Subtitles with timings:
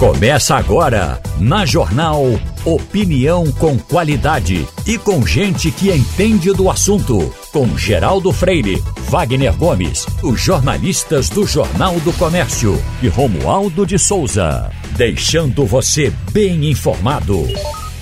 [0.00, 2.22] Começa agora, na Jornal
[2.64, 7.30] Opinião com qualidade e com gente que entende do assunto.
[7.52, 14.70] Com Geraldo Freire, Wagner Gomes, os jornalistas do Jornal do Comércio e Romualdo de Souza.
[14.96, 17.46] Deixando você bem informado.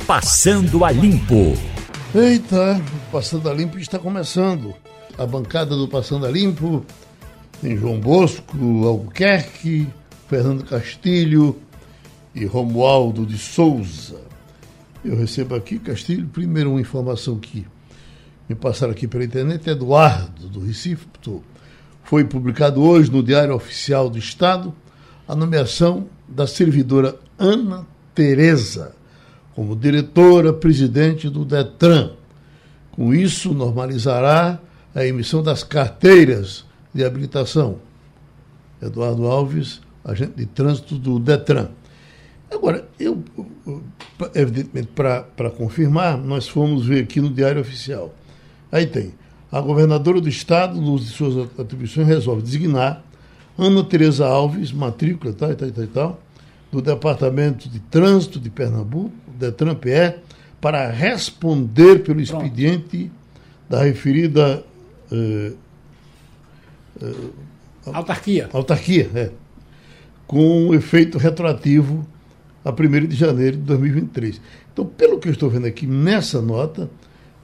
[0.06, 1.58] Passando a Limpo.
[2.14, 2.80] Eita,
[3.10, 4.72] Passando a Limpo está começando.
[5.18, 6.86] A bancada do Passando a Limpo
[7.60, 9.88] tem João Bosco, Albuquerque,
[10.28, 11.56] Fernando Castilho
[12.34, 14.20] e Romualdo de Souza.
[15.05, 17.66] Eu recebo aqui, Castilho, primeiro uma informação que
[18.48, 21.06] me passaram aqui pela internet, Eduardo, do Recife,
[22.04, 24.74] foi publicado hoje no Diário Oficial do Estado
[25.27, 28.96] a nomeação da servidora Ana Tereza
[29.59, 32.12] como diretora-presidente do DETRAN.
[32.92, 34.60] Com isso, normalizará
[34.95, 37.80] a emissão das carteiras de habilitação.
[38.80, 41.70] Eduardo Alves, agente de trânsito do DETRAN.
[42.51, 43.23] Agora, eu,
[44.35, 48.15] evidentemente, para confirmar, nós fomos ver aqui no Diário Oficial.
[48.73, 49.13] Aí tem.
[49.51, 53.02] A governadora do Estado, nos de suas atribuições, resolve designar
[53.57, 56.21] Ana Tereza Alves, matrícula, tal, tal, tal, tal,
[56.71, 60.21] do Departamento de Trânsito de Pernambuco, DETRAN-PE,
[60.60, 63.12] para responder pelo expediente Pronto.
[63.68, 64.65] da referida.
[65.10, 65.56] Uh,
[67.03, 67.33] uh,
[67.93, 68.49] autarquia.
[68.53, 69.31] Autarquia, é.
[70.27, 72.06] Com efeito retroativo
[72.69, 74.41] a 1 de janeiro de 2023.
[74.72, 76.91] Então, pelo que eu estou vendo aqui nessa nota,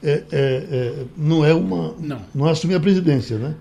[0.03, 1.95] é, é, é, não é uma.
[1.99, 2.21] Não.
[2.35, 3.55] Não assumir a presidência, né?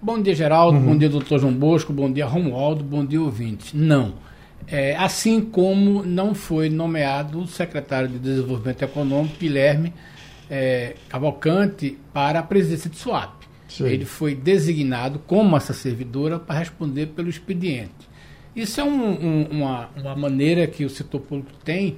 [0.00, 0.78] Bom dia, Geraldo.
[0.78, 0.86] Uhum.
[0.86, 1.92] Bom dia, doutor João Bosco.
[1.92, 2.82] Bom dia, Romualdo.
[2.82, 3.74] Bom dia, ouvintes.
[3.74, 4.14] Não.
[4.66, 9.92] É, assim como não foi nomeado o secretário de Desenvolvimento Econômico, Guilherme
[10.50, 13.40] é, Cavalcante, para a presidência de SWAP.
[13.68, 13.84] Sim.
[13.84, 18.09] Ele foi designado como essa servidora para responder pelo expediente.
[18.54, 21.96] Isso é um, um, uma, uma maneira que o setor público tem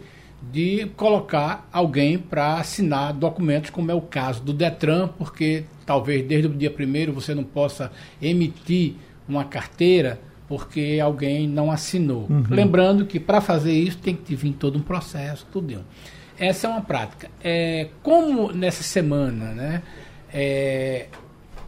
[0.51, 6.49] de colocar alguém para assinar documentos, como é o caso do Detran, porque talvez desde
[6.49, 8.95] o dia primeiro você não possa emitir
[9.29, 12.27] uma carteira porque alguém não assinou.
[12.29, 12.45] Uhum.
[12.51, 15.83] Lembrando que para fazer isso tem que vir todo um processo, tudo.
[16.39, 17.31] Essa é uma prática.
[17.43, 19.83] É, como nessa semana, né,
[20.33, 21.07] é,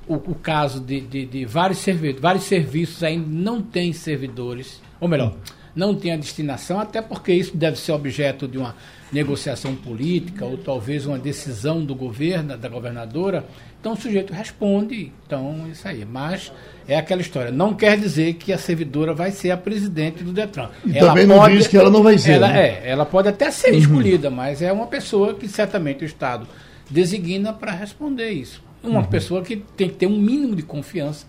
[0.06, 5.08] o, o caso de, de, de, vários serviços, vários serviços ainda não têm servidores, ou
[5.08, 5.34] melhor,
[5.74, 8.76] não tem a destinação, até porque isso deve ser objeto de uma
[9.12, 13.44] negociação política ou talvez uma decisão do governo, da governadora.
[13.80, 16.04] Então o sujeito responde, então isso aí.
[16.04, 16.52] Mas
[16.88, 17.50] é aquela história.
[17.50, 20.70] Não quer dizer que a servidora vai ser a presidente do Detran.
[20.86, 22.32] E ela também não pode, diz que ela não vai ser.
[22.32, 22.60] Ela, né?
[22.60, 23.78] é, ela pode até ser uhum.
[23.78, 26.46] escolhida, mas é uma pessoa que certamente o Estado
[26.90, 29.06] designa para responder isso uma uhum.
[29.06, 31.26] pessoa que tem que ter um mínimo de confiança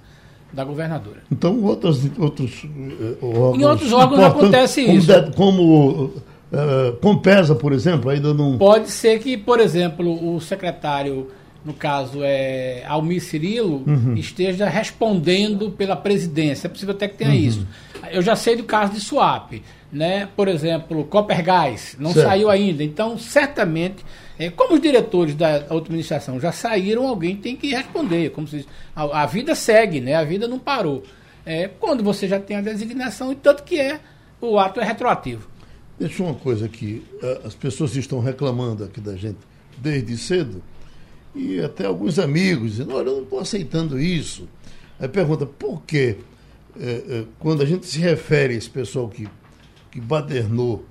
[0.52, 1.22] da governadora.
[1.32, 3.60] Então, outros, outros uh, órgãos.
[3.60, 5.08] Em outros órgãos acontece como isso.
[5.08, 8.58] De, como uh, Compesa, por exemplo, ainda não.
[8.58, 11.30] Pode ser que, por exemplo, o secretário,
[11.64, 14.16] no caso é Almir Cirilo, uhum.
[14.16, 16.68] esteja respondendo pela presidência.
[16.68, 17.36] É possível até que tenha uhum.
[17.36, 17.68] isso.
[18.12, 19.52] Eu já sei do caso de Swap,
[19.92, 20.30] né?
[20.36, 22.28] Por exemplo, Coppergás, não certo.
[22.28, 22.84] saiu ainda.
[22.84, 24.06] Então, certamente
[24.50, 28.32] como os diretores da administração já saíram, alguém tem que responder.
[28.32, 28.66] Como se,
[28.96, 30.16] a, a vida segue, né?
[30.16, 31.04] A vida não parou.
[31.46, 34.00] É, quando você já tem a designação, e tanto que é,
[34.42, 35.48] o ato é retroativo.
[35.98, 37.04] Deixa uma coisa aqui.
[37.46, 39.38] As pessoas estão reclamando aqui da gente
[39.78, 40.62] desde cedo,
[41.34, 44.48] e até alguns amigos dizendo, olha, eu não estou aceitando isso.
[45.00, 46.18] Aí pergunta, por quê?
[46.80, 49.28] É, é, quando a gente se refere a esse pessoal que,
[49.92, 50.86] que badernou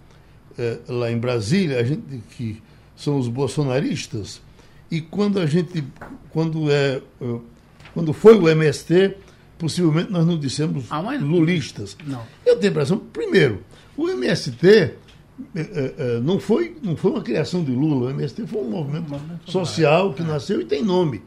[0.59, 2.63] é, lá em Brasília, a gente que
[2.97, 4.41] são os bolsonaristas,
[4.91, 5.85] e quando a gente,
[6.31, 7.39] quando é, é
[7.93, 9.17] quando foi o MST,
[9.59, 11.23] possivelmente nós não dissemos ah, mas...
[11.23, 11.97] lulistas.
[12.05, 12.23] Não.
[12.45, 13.63] Eu tenho a impressão, primeiro,
[13.97, 14.95] o MST é,
[15.57, 19.51] é, não, foi, não foi uma criação de Lula, o MST foi um movimento, movimento
[19.51, 21.23] social que nasceu e tem nome.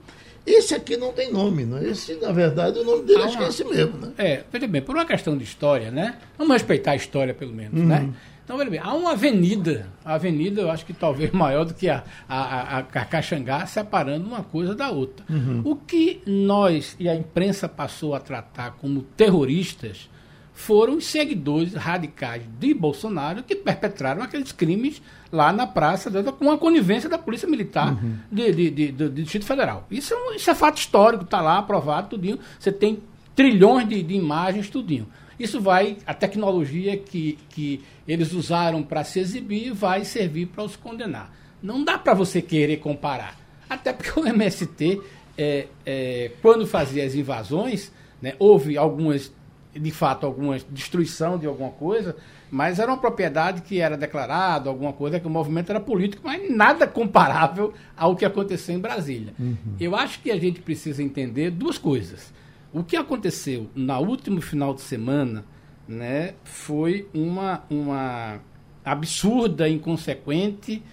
[0.45, 1.89] Esse aqui não tem nome, né?
[1.89, 4.13] Esse, na verdade, o nome dele ah, acho que é esse mesmo, né?
[4.17, 6.17] É, veja bem, por uma questão de história, né?
[6.37, 7.99] Vamos respeitar a história, pelo menos, né?
[7.99, 8.07] uhum.
[8.07, 8.13] né?
[8.47, 11.89] Então, veja bem, há uma avenida, a avenida eu acho que talvez maior do que
[11.89, 15.25] a, a, a, a Cacaxangá, separando uma coisa da outra.
[15.29, 15.63] Uhum.
[15.65, 20.09] O que nós e a imprensa passou a tratar como terroristas
[20.53, 26.57] foram os seguidores radicais de Bolsonaro que perpetraram aqueles crimes lá na praça, com a
[26.57, 28.15] conivência da Polícia Militar uhum.
[28.31, 29.85] de, de, de, do Distrito Federal.
[29.91, 32.39] Isso é, um, isso é fato histórico, está lá aprovado, tudinho.
[32.57, 32.99] Você tem
[33.35, 35.05] trilhões de, de imagens, tudinho.
[35.39, 40.75] Isso vai, a tecnologia que, que eles usaram para se exibir vai servir para os
[40.75, 41.33] condenar.
[41.61, 43.37] Não dá para você querer comparar.
[43.69, 45.01] Até porque o MST,
[45.37, 47.91] é, é, quando fazia as invasões,
[48.21, 49.31] né, houve algumas
[49.79, 52.15] de fato alguma destruição de alguma coisa,
[52.49, 56.49] mas era uma propriedade que era declarada, alguma coisa que o movimento era político, mas
[56.49, 59.33] nada comparável ao que aconteceu em Brasília.
[59.37, 59.75] Uhum.
[59.79, 62.33] Eu acho que a gente precisa entender duas coisas.
[62.77, 65.43] O que aconteceu na último final de semana,
[65.87, 68.39] né, foi uma uma
[68.85, 70.83] absurda, inconsequente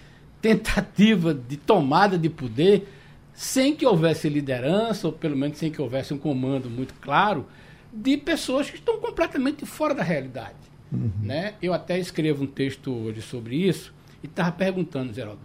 [0.41, 2.87] tentativa de tomada de poder
[3.33, 7.45] sem que houvesse liderança, ou pelo menos sem que houvesse um comando muito claro,
[7.93, 10.55] de pessoas que estão completamente fora da realidade.
[10.91, 11.11] Uhum.
[11.21, 11.53] Né?
[11.61, 13.93] Eu até escrevo um texto hoje sobre isso
[14.23, 15.41] e estava perguntando, Geraldo,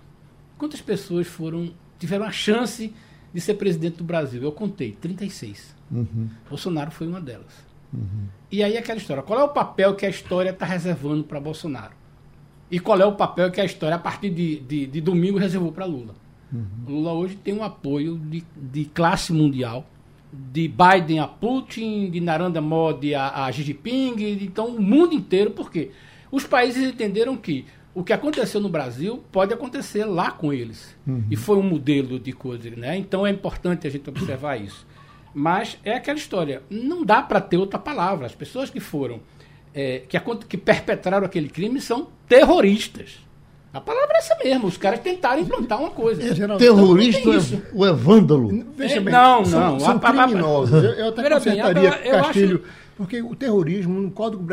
[0.57, 2.95] quantas pessoas foram tiveram a chance
[3.35, 4.43] de ser presidente do Brasil?
[4.43, 5.80] Eu contei, 36.
[5.91, 6.29] Uhum.
[6.49, 7.65] Bolsonaro foi uma delas.
[7.93, 8.27] Uhum.
[8.51, 11.93] E aí aquela história, qual é o papel que a história está reservando para Bolsonaro?
[12.71, 15.73] E qual é o papel que a história, a partir de, de, de domingo, reservou
[15.73, 16.15] para Lula?
[16.53, 16.65] Uhum.
[16.87, 19.85] Lula hoje tem um apoio de, de classe mundial,
[20.33, 25.51] de Biden a Putin, de Narendra Modi a, a Xi Jinping, então o mundo inteiro,
[25.51, 25.91] porque
[26.31, 30.97] os países entenderam que o que aconteceu no Brasil pode acontecer lá com eles.
[31.07, 31.25] Uhum.
[31.29, 32.97] E foi um modelo de coisa, né?
[32.97, 34.87] Então é importante a gente observar isso.
[35.33, 38.27] Mas é aquela história, não dá para ter outra palavra.
[38.27, 39.21] As pessoas que foram,
[39.75, 40.19] é, que,
[40.49, 43.21] que perpetraram aquele crime são terroristas.
[43.73, 46.21] A palavra é essa mesmo, os caras tentaram implantar uma coisa.
[46.23, 47.31] É, terrorista
[47.73, 48.67] ou é, é vândalo?
[48.77, 49.81] Veja é, bem, não, são, não.
[49.81, 50.83] São a, criminosos.
[50.83, 52.75] Eu, eu até Pera consertaria bem, Castilho, acho...
[52.97, 54.45] porque o terrorismo no Código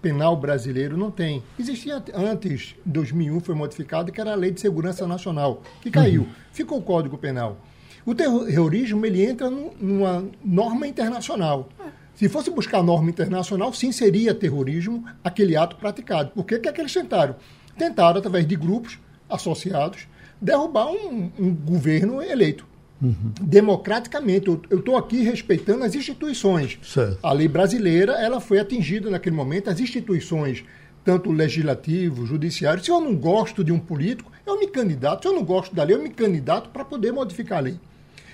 [0.00, 1.42] Penal brasileiro não tem.
[1.58, 6.22] Existia antes, de 2001 foi modificado, que era a Lei de Segurança Nacional, que caiu.
[6.22, 6.28] Uhum.
[6.50, 7.58] Ficou o Código Penal.
[8.04, 11.68] O terrorismo ele entra numa norma internacional.
[12.14, 16.30] Se fosse buscar norma internacional, sim, seria terrorismo aquele ato praticado.
[16.30, 17.36] Por que, que é que eles tentaram?
[17.76, 20.06] tentaram, através de grupos associados,
[20.40, 22.66] derrubar um, um governo eleito.
[23.00, 23.32] Uhum.
[23.40, 26.78] Democraticamente, eu estou aqui respeitando as instituições.
[26.82, 27.18] Certo.
[27.22, 30.64] A lei brasileira ela foi atingida naquele momento, as instituições,
[31.04, 32.82] tanto legislativo, judiciário.
[32.82, 35.22] Se eu não gosto de um político, eu me candidato.
[35.22, 37.80] Se eu não gosto da lei, eu me candidato para poder modificar a lei.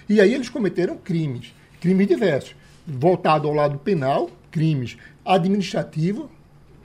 [0.09, 2.55] E aí eles cometeram crimes, crimes diversos,
[2.87, 6.31] voltado ao lado penal, crimes administrativo,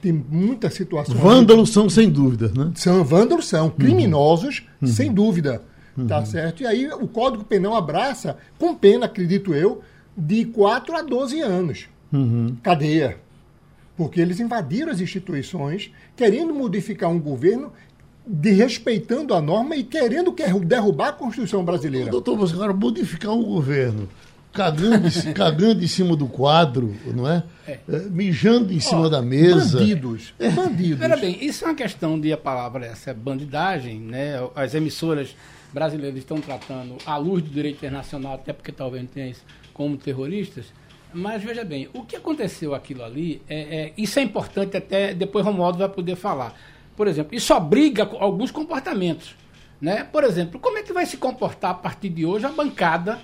[0.02, 1.18] tem muitas situações.
[1.18, 2.74] Vândalos são sem dúvida, né?
[2.76, 4.88] São vândalos são criminosos, uhum.
[4.88, 6.08] sem dúvida, tá uhum.
[6.08, 6.64] tá certo?
[6.64, 9.82] E aí o Código Penal abraça com pena, acredito eu,
[10.16, 11.86] de 4 a 12 anos.
[12.12, 12.58] Uhum.
[12.62, 13.18] Cadeia.
[13.96, 17.72] Porque eles invadiram as instituições, querendo modificar um governo
[18.26, 20.34] de respeitando a norma e querendo
[20.64, 22.10] derrubar a Constituição brasileira.
[22.10, 24.08] Doutor, você quer modificar um governo
[24.54, 27.44] cagando, cagando em cima do quadro, não é?
[27.68, 27.80] é.
[27.90, 29.80] é mijando em cima da mesa.
[29.80, 30.34] Bandidos.
[30.40, 30.50] É.
[30.50, 31.04] Bandidos.
[31.04, 34.36] Olha bem, isso é uma questão de a palavra essa é bandidagem, né?
[34.56, 35.36] As emissoras
[35.74, 39.44] brasileiras estão tratando à luz do direito internacional, até porque talvez não tenha isso,
[39.74, 40.66] como terroristas.
[41.12, 45.46] Mas veja bem, o que aconteceu aquilo ali, é, é, isso é importante até depois
[45.46, 46.56] Romualdo vai poder falar.
[46.96, 49.36] Por exemplo, isso obriga alguns comportamentos.
[49.82, 50.04] Né?
[50.04, 53.20] Por exemplo, como é que vai se comportar a partir de hoje a bancada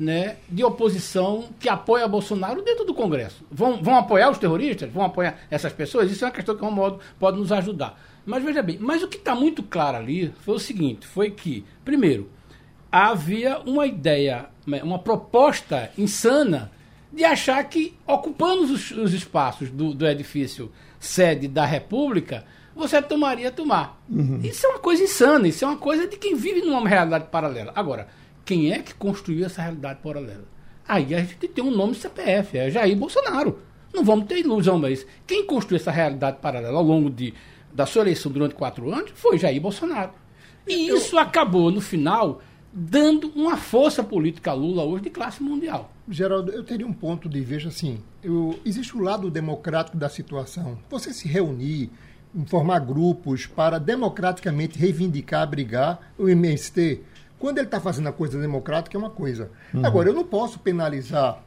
[0.00, 3.44] né, de oposição que apoia Bolsonaro dentro do Congresso.
[3.50, 4.90] Vão, vão apoiar os terroristas?
[4.90, 6.10] Vão apoiar essas pessoas?
[6.10, 8.00] Isso é uma questão que o Romualdo pode nos ajudar.
[8.24, 11.66] Mas veja bem, mas o que está muito claro ali foi o seguinte, foi que,
[11.84, 12.30] primeiro,
[12.90, 16.72] havia uma ideia, né, uma proposta insana
[17.12, 22.44] de achar que ocupando os, os espaços do, do, edifício sede da República,
[22.74, 24.00] você tomaria tomar.
[24.08, 24.40] Uhum.
[24.42, 27.72] Isso é uma coisa insana, isso é uma coisa de quem vive numa realidade paralela.
[27.74, 28.08] Agora,
[28.44, 30.44] quem é que construiu essa realidade paralela?
[30.86, 33.58] Aí a gente tem um nome CPF, é Jair Bolsonaro.
[33.92, 37.34] Não vamos ter ilusão, mas quem construiu essa realidade paralela ao longo de,
[37.72, 40.12] da sua eleição durante quatro anos foi Jair Bolsonaro.
[40.66, 40.96] E Eu...
[40.96, 42.40] isso acabou, no final,
[42.72, 45.92] dando uma força política a Lula hoje de classe mundial.
[46.08, 50.78] Geraldo, eu teria um ponto de veja assim, eu, existe o lado democrático da situação.
[50.88, 51.90] Você se reunir,
[52.46, 57.02] formar grupos para democraticamente reivindicar, abrigar o MST,
[57.38, 59.50] quando ele está fazendo a coisa democrática, é uma coisa.
[59.72, 59.84] Uhum.
[59.84, 61.42] Agora, eu não posso penalizar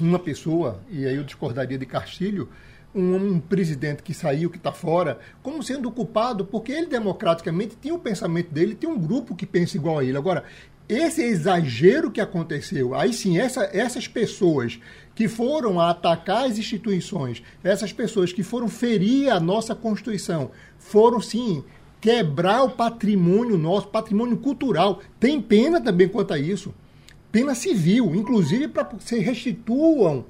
[0.00, 2.48] uma pessoa, e aí eu discordaria de Castilho,
[2.94, 7.92] um, um, presidente que saiu, que está fora, como sendo culpado, porque ele democraticamente tinha
[7.92, 10.16] o pensamento dele, tem um grupo que pensa igual a ele.
[10.16, 10.44] Agora,
[10.88, 14.78] esse exagero que aconteceu, aí sim, essa, essas pessoas
[15.14, 21.62] que foram atacar as instituições, essas pessoas que foram ferir a nossa Constituição, foram sim
[22.00, 25.00] quebrar o patrimônio nosso, patrimônio cultural.
[25.18, 26.74] Tem pena também quanto a isso.
[27.30, 30.26] Pena civil, inclusive para se restituam,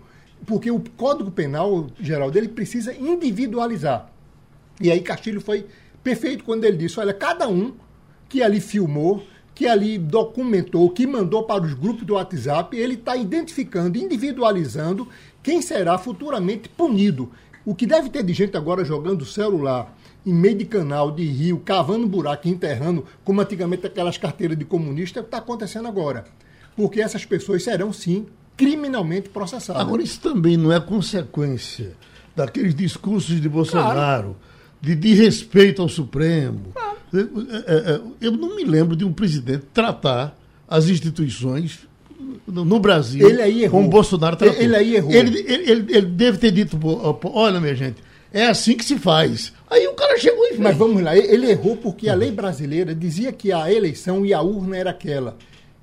[0.46, 4.10] porque o Código Penal, geral dele, precisa individualizar.
[4.80, 5.66] E aí Castilho foi
[6.02, 7.74] perfeito quando ele disse: olha, cada um
[8.28, 9.22] que ali filmou,
[9.54, 15.08] que ali documentou, que mandou para os grupos do WhatsApp, ele está identificando, individualizando
[15.42, 17.30] quem será futuramente punido.
[17.64, 19.96] O que deve ter de gente agora jogando celular
[20.26, 25.20] em meio de canal, de rio, cavando buraco, enterrando, como antigamente aquelas carteiras de comunista,
[25.20, 26.24] está acontecendo agora.
[26.74, 29.80] Porque essas pessoas serão, sim, criminalmente processadas.
[29.80, 31.92] Agora, isso também não é consequência
[32.34, 34.36] daqueles discursos de Bolsonaro, claro.
[34.84, 36.60] De, de respeito ao Supremo.
[36.72, 36.94] Claro.
[38.20, 40.36] Eu não me lembro de um presidente tratar
[40.68, 41.86] as instituições
[42.46, 43.80] no Brasil ele aí errou.
[43.80, 44.60] como Bolsonaro tratou.
[44.60, 45.12] Ele aí errou.
[45.12, 46.78] Ele, ele, ele, ele deve ter dito,
[47.24, 49.52] olha, minha gente, é assim que se faz.
[49.70, 50.60] Aí o cara chegou e fez.
[50.60, 54.42] Mas vamos lá, ele errou porque a lei brasileira dizia que a eleição e a
[54.42, 55.36] urna era aquela.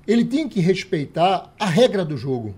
[0.06, 2.54] Ele tinha que respeitar a regra do jogo.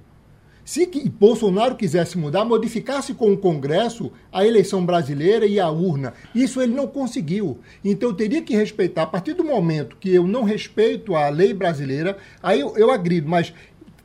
[0.65, 6.15] Se Bolsonaro quisesse mudar, modificasse com o Congresso a eleição brasileira e a urna.
[6.35, 7.59] Isso ele não conseguiu.
[7.85, 9.03] Então eu teria que respeitar.
[9.03, 13.29] A partir do momento que eu não respeito a lei brasileira, aí eu, eu agrido.
[13.29, 13.53] Mas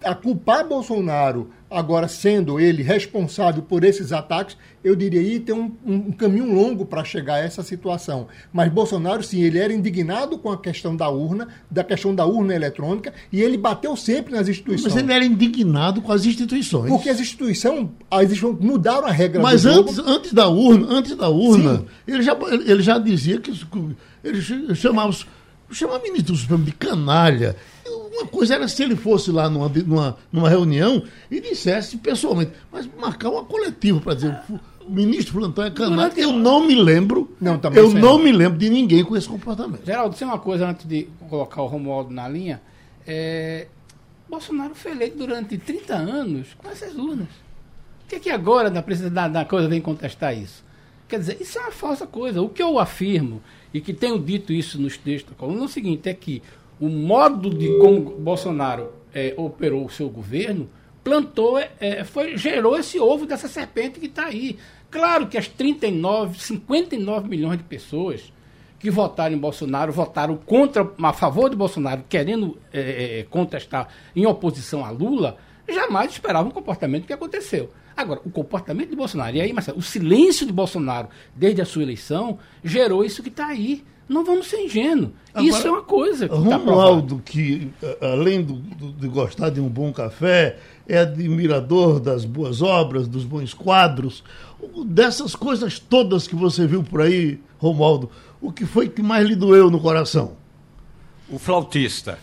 [0.03, 5.71] a culpar Bolsonaro, agora sendo ele responsável por esses ataques, eu diria que tem um,
[5.85, 8.27] um, caminho longo para chegar a essa situação.
[8.51, 12.55] Mas Bolsonaro, sim, ele era indignado com a questão da urna, da questão da urna
[12.55, 14.93] eletrônica, e ele bateu sempre nas instituições.
[14.93, 16.89] Mas ele era indignado com as instituições.
[16.89, 21.29] Porque as instituições, as instituições mudaram a regra Mas antes, antes da urna, antes da
[21.29, 23.51] urna, ele já, ele já dizia que
[24.23, 25.13] ele chamava,
[25.71, 27.55] chamava ministro do Supremo de canalha
[28.11, 32.89] uma coisa era se ele fosse lá numa, numa, numa reunião e dissesse pessoalmente, mas
[32.99, 34.39] marcar uma coletiva para dizer
[34.89, 36.11] o ministro Plantão é canalha.
[36.17, 37.31] Eu não me lembro.
[37.39, 39.85] Não, eu não me lembro de ninguém com esse comportamento.
[39.85, 42.59] Geraldo, tem uma coisa antes de colocar o Romualdo na linha.
[43.05, 43.67] É,
[44.27, 47.27] Bolsonaro foi eleito durante 30 anos com essas urnas.
[47.99, 50.63] Por que, é que agora na presidência da, da coisa vem contestar isso?
[51.07, 52.41] Quer dizer, isso é uma falsa coisa.
[52.41, 55.67] O que eu afirmo, e que tenho dito isso nos textos da coluna, é o
[55.67, 56.41] seguinte, é que
[56.79, 60.69] o modo de como Bolsonaro é, operou o seu governo
[61.03, 64.57] plantou, é, é foi, gerou esse ovo dessa serpente que está aí.
[64.91, 68.31] Claro que as 39, 59 milhões de pessoas
[68.79, 74.25] que votaram em Bolsonaro votaram contra, a favor de Bolsonaro, querendo é, é contestar em
[74.25, 77.71] oposição a Lula, jamais esperavam o comportamento que aconteceu.
[77.95, 81.83] Agora, o comportamento de Bolsonaro, e aí, Marcelo, o silêncio de Bolsonaro desde a sua
[81.83, 83.83] eleição gerou isso que está aí.
[84.09, 85.11] Não vamos ser ingênuos.
[85.31, 89.51] Agora, Isso é uma coisa que tá Romualdo, tá que além do, do, de gostar
[89.51, 94.23] de um bom café, é admirador das boas obras, dos bons quadros,
[94.87, 98.09] dessas coisas todas que você viu por aí, Romualdo,
[98.41, 100.35] o que foi que mais lhe doeu no coração?
[101.29, 102.17] O flautista.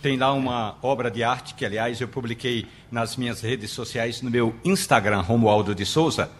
[0.00, 4.30] Tem lá uma obra de arte que, aliás, eu publiquei nas minhas redes sociais, no
[4.30, 6.30] meu Instagram, Romualdo de Souza,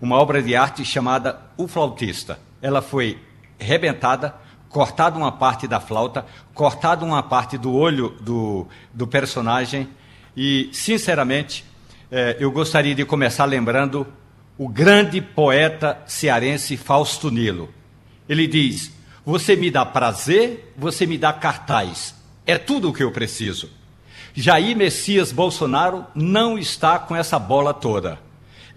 [0.00, 2.40] uma obra de arte chamada O Flautista.
[2.60, 3.18] Ela foi
[3.62, 4.34] rebentada,
[4.68, 9.88] cortado uma parte da flauta, cortado uma parte do olho do, do personagem.
[10.36, 11.64] E, sinceramente,
[12.10, 14.06] eh, eu gostaria de começar lembrando
[14.58, 17.68] o grande poeta cearense Fausto Nilo.
[18.28, 18.92] Ele diz:
[19.24, 22.14] Você me dá prazer, você me dá cartaz.
[22.46, 23.70] É tudo o que eu preciso.
[24.34, 28.18] Jair Messias Bolsonaro não está com essa bola toda.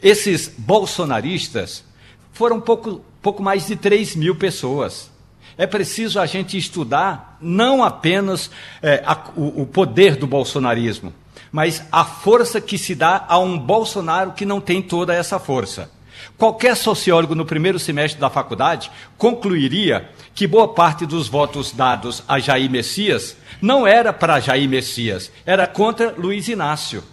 [0.01, 1.83] Esses bolsonaristas
[2.31, 5.10] foram pouco, pouco mais de 3 mil pessoas.
[5.58, 8.51] É preciso a gente estudar não apenas
[8.84, 11.12] é, a, o, o poder do bolsonarismo,
[11.51, 15.89] mas a força que se dá a um Bolsonaro que não tem toda essa força.
[16.38, 22.38] Qualquer sociólogo no primeiro semestre da faculdade concluiria que boa parte dos votos dados a
[22.38, 27.03] Jair Messias não era para Jair Messias, era contra Luiz Inácio.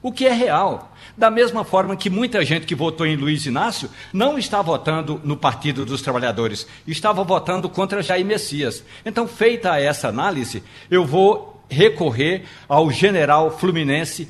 [0.00, 0.94] O que é real.
[1.18, 5.36] Da mesma forma que muita gente que votou em Luiz Inácio não está votando no
[5.36, 8.84] Partido dos Trabalhadores, estava votando contra Jair Messias.
[9.04, 14.28] Então, feita essa análise, eu vou recorrer ao general fluminense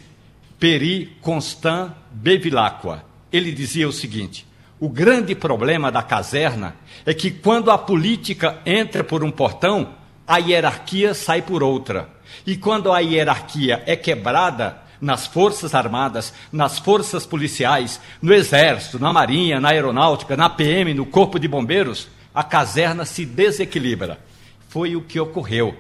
[0.59, 3.05] Peri Constant Bevilacqua.
[3.31, 4.47] Ele dizia o seguinte:
[4.81, 9.91] o grande problema da caserna é que quando a política entra por um portão,
[10.27, 12.09] a hierarquia sai por outra.
[12.47, 19.13] E quando a hierarquia é quebrada, nas Forças Armadas, nas Forças Policiais, no Exército, na
[19.13, 24.19] Marinha, na Aeronáutica, na PM, no Corpo de Bombeiros, a caserna se desequilibra.
[24.69, 25.77] Foi o que ocorreu.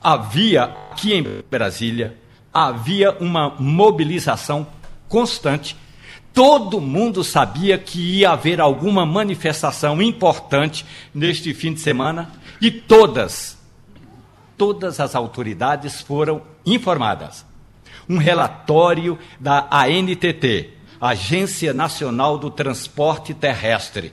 [0.00, 2.16] Havia aqui em Brasília,
[2.52, 4.66] havia uma mobilização
[5.08, 5.76] constante.
[6.32, 13.58] Todo mundo sabia que ia haver alguma manifestação importante neste fim de semana e todas,
[14.56, 17.51] todas as autoridades foram informadas
[18.12, 24.12] um relatório da ANTT, Agência Nacional do Transporte Terrestre.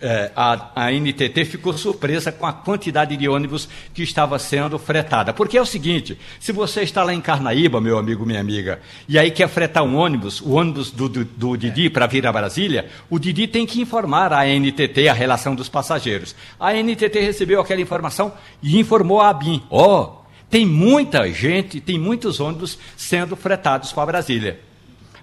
[0.00, 5.32] é, a, a NTT ficou surpresa com a quantidade de ônibus que estava sendo fretada.
[5.32, 9.18] Porque é o seguinte: se você está lá em Carnaíba, meu amigo, minha amiga, e
[9.18, 12.88] aí quer fretar um ônibus, o ônibus do, do, do Didi para vir a Brasília,
[13.08, 16.34] o Didi tem que informar a NTT a relação dos passageiros.
[16.58, 20.21] A NTT recebeu aquela informação e informou a ABIN: ó, oh,
[20.52, 24.60] tem muita gente, tem muitos ônibus sendo fretados para Brasília.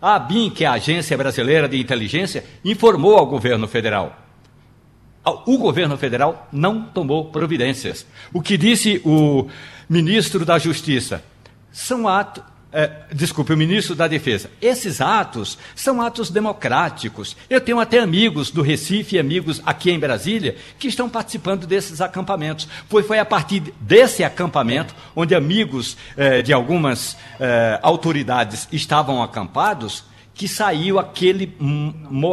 [0.02, 4.26] A ABIN, que é a Agência Brasileira de Inteligência, informou ao governo federal
[5.46, 8.06] o governo federal não tomou providências.
[8.34, 9.48] O que disse o
[9.88, 11.24] ministro da Justiça?
[11.72, 12.44] São atos.
[12.72, 14.52] É, desculpe, o ministro da Defesa.
[14.62, 17.36] Esses atos são atos democráticos.
[17.50, 22.00] Eu tenho até amigos do Recife e amigos aqui em Brasília que estão participando desses
[22.00, 22.68] acampamentos.
[22.88, 30.04] Foi, foi a partir desse acampamento, onde amigos é, de algumas é, autoridades estavam acampados,
[30.36, 31.58] que saiu aquele,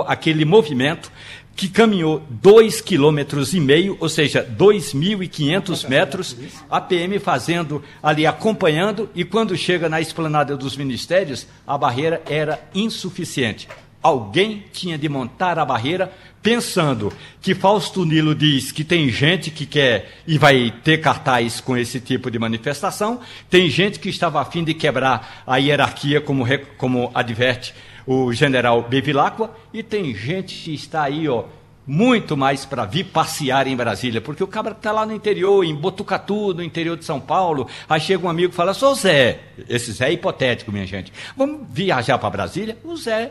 [0.07, 1.11] aquele movimento
[1.56, 6.36] que caminhou dois quilômetros e meio, ou seja, 2.500 metros,
[6.70, 12.60] a PM fazendo ali, acompanhando, e quando chega na esplanada dos ministérios, a barreira era
[12.75, 13.66] insuficiente.
[14.02, 19.66] Alguém tinha de montar a barreira pensando que Fausto Nilo diz que tem gente que
[19.66, 23.18] quer e vai ter cartaz com esse tipo de manifestação,
[23.50, 26.44] tem gente que estava a fim de quebrar a hierarquia, como,
[26.76, 27.75] como adverte
[28.06, 31.44] o general Bevilacqua, e tem gente que está aí, ó,
[31.86, 35.75] muito mais para vir passear em Brasília, porque o cabra está lá no interior, em
[35.75, 39.92] Botucatu, no interior de São Paulo, aí chega um amigo e fala, sou Zé, esse
[39.92, 42.76] Zé é hipotético, minha gente, vamos viajar para Brasília?
[42.84, 43.30] O Zé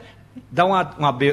[0.52, 0.72] dá um,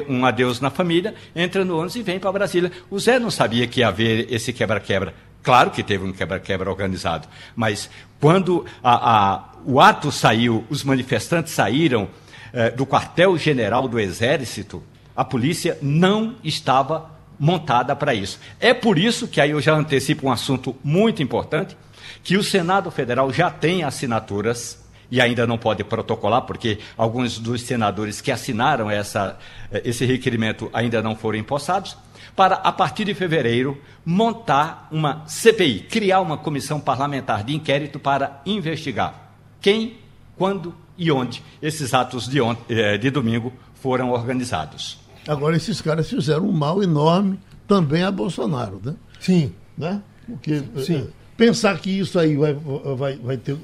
[0.09, 2.71] um, adeus na família, entra no ônibus e vem para Brasília.
[2.89, 5.13] O Zé não sabia que ia haver esse quebra-quebra.
[5.41, 11.51] Claro que teve um quebra-quebra organizado, mas quando a, a, o ato saiu, os manifestantes
[11.51, 12.07] saíram,
[12.53, 14.83] eh, do quartel-general do Exército,
[15.15, 18.39] a polícia não estava montada para isso.
[18.59, 21.75] É por isso que aí eu já antecipo um assunto muito importante,
[22.23, 24.81] que o Senado Federal já tem assinaturas
[25.11, 29.37] e ainda não pode protocolar, porque alguns dos senadores que assinaram essa,
[29.71, 31.97] eh, esse requerimento ainda não foram empossados,
[32.35, 38.41] para, a partir de fevereiro, montar uma CPI, criar uma comissão parlamentar de inquérito para
[38.45, 39.97] investigar quem,
[40.35, 44.99] quando e onde esses atos de, eh, de domingo foram organizados.
[45.27, 48.95] Agora, esses caras fizeram um mal enorme também a Bolsonaro, né?
[49.19, 49.51] Sim.
[49.77, 50.01] Né?
[50.27, 50.97] Porque Sim.
[50.97, 53.57] Eh, pensar que isso aí vai, vai, vai, ter,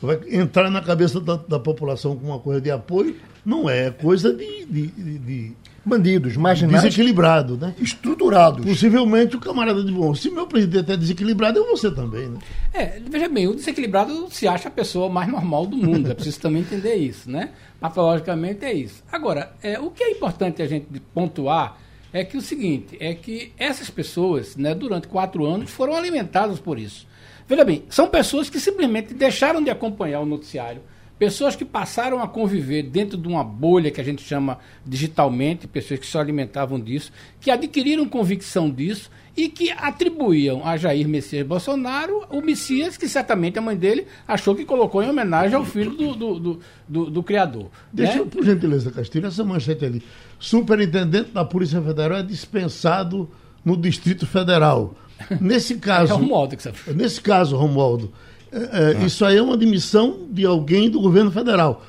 [0.00, 3.90] vai entrar na cabeça da, da população com uma coisa de apoio, não é, é
[3.90, 5.52] coisa de, de, de
[5.84, 6.82] bandidos, marginais.
[6.82, 7.74] Desequilibrado, né?
[7.78, 8.64] Estruturados.
[8.64, 10.14] Possivelmente o camarada de bom.
[10.14, 12.38] Se meu presidente é desequilibrado, eu vou ser também, né?
[12.72, 16.10] É, veja bem, o desequilibrado se acha a pessoa mais normal do mundo.
[16.10, 17.50] É preciso também entender isso, né?
[17.80, 19.02] Patologicamente é isso.
[19.10, 21.78] Agora, é, o que é importante a gente pontuar
[22.12, 26.78] é que o seguinte, é que essas pessoas, né, durante quatro anos, foram alimentadas por
[26.78, 27.06] isso.
[27.48, 30.82] Veja bem, são pessoas que simplesmente deixaram de acompanhar o noticiário,
[31.18, 36.00] Pessoas que passaram a conviver dentro de uma bolha que a gente chama digitalmente, pessoas
[36.00, 42.24] que se alimentavam disso, que adquiriram convicção disso e que atribuíam a Jair Messias Bolsonaro
[42.30, 46.14] o Messias que certamente a mãe dele achou que colocou em homenagem ao filho do,
[46.14, 47.70] do, do, do, do criador.
[47.92, 48.20] Deixa né?
[48.20, 50.02] eu, por gentileza, Castilho, essa manchete ali.
[50.38, 53.30] Superintendente da Polícia Federal é dispensado
[53.64, 54.94] no Distrito Federal.
[55.40, 56.12] Nesse caso.
[56.12, 58.12] É Romualdo que você Nesse caso, Romualdo,
[58.52, 61.84] é, é, isso aí é uma admissão de alguém do governo federal.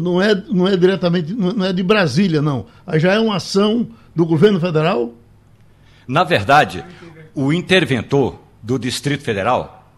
[0.00, 2.66] Não é, não é diretamente, não é de Brasília, não.
[2.86, 5.12] Aí já é uma ação do governo federal?
[6.06, 6.84] Na verdade,
[7.34, 9.90] o interventor do Distrito Federal,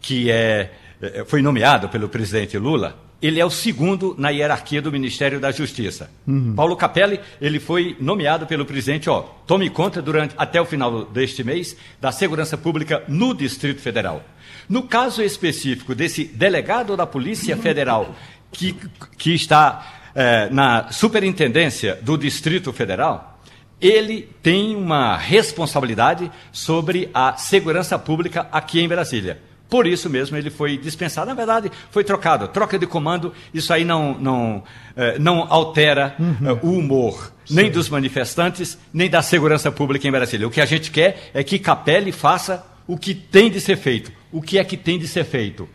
[0.00, 4.92] que é, é foi nomeado pelo presidente Lula, ele é o segundo na hierarquia do
[4.92, 6.10] Ministério da Justiça.
[6.26, 6.54] Uhum.
[6.54, 11.42] Paulo Capelli, ele foi nomeado pelo presidente, ó, tome conta durante até o final deste
[11.42, 14.22] mês da segurança pública no Distrito Federal.
[14.68, 18.14] No caso específico desse delegado da Polícia Federal,
[18.50, 18.76] que,
[19.16, 23.38] que está é, na superintendência do Distrito Federal,
[23.80, 29.40] ele tem uma responsabilidade sobre a segurança pública aqui em Brasília.
[29.68, 31.26] Por isso mesmo ele foi dispensado.
[31.26, 32.48] Na verdade, foi trocado.
[32.48, 34.62] Troca de comando, isso aí não, não,
[34.96, 36.48] é, não altera uhum.
[36.48, 37.56] É, o humor Sim.
[37.56, 40.46] nem dos manifestantes, nem da segurança pública em Brasília.
[40.46, 44.12] O que a gente quer é que Capelli faça o que tem de ser feito.
[44.32, 45.68] O que é que tem de ser feito?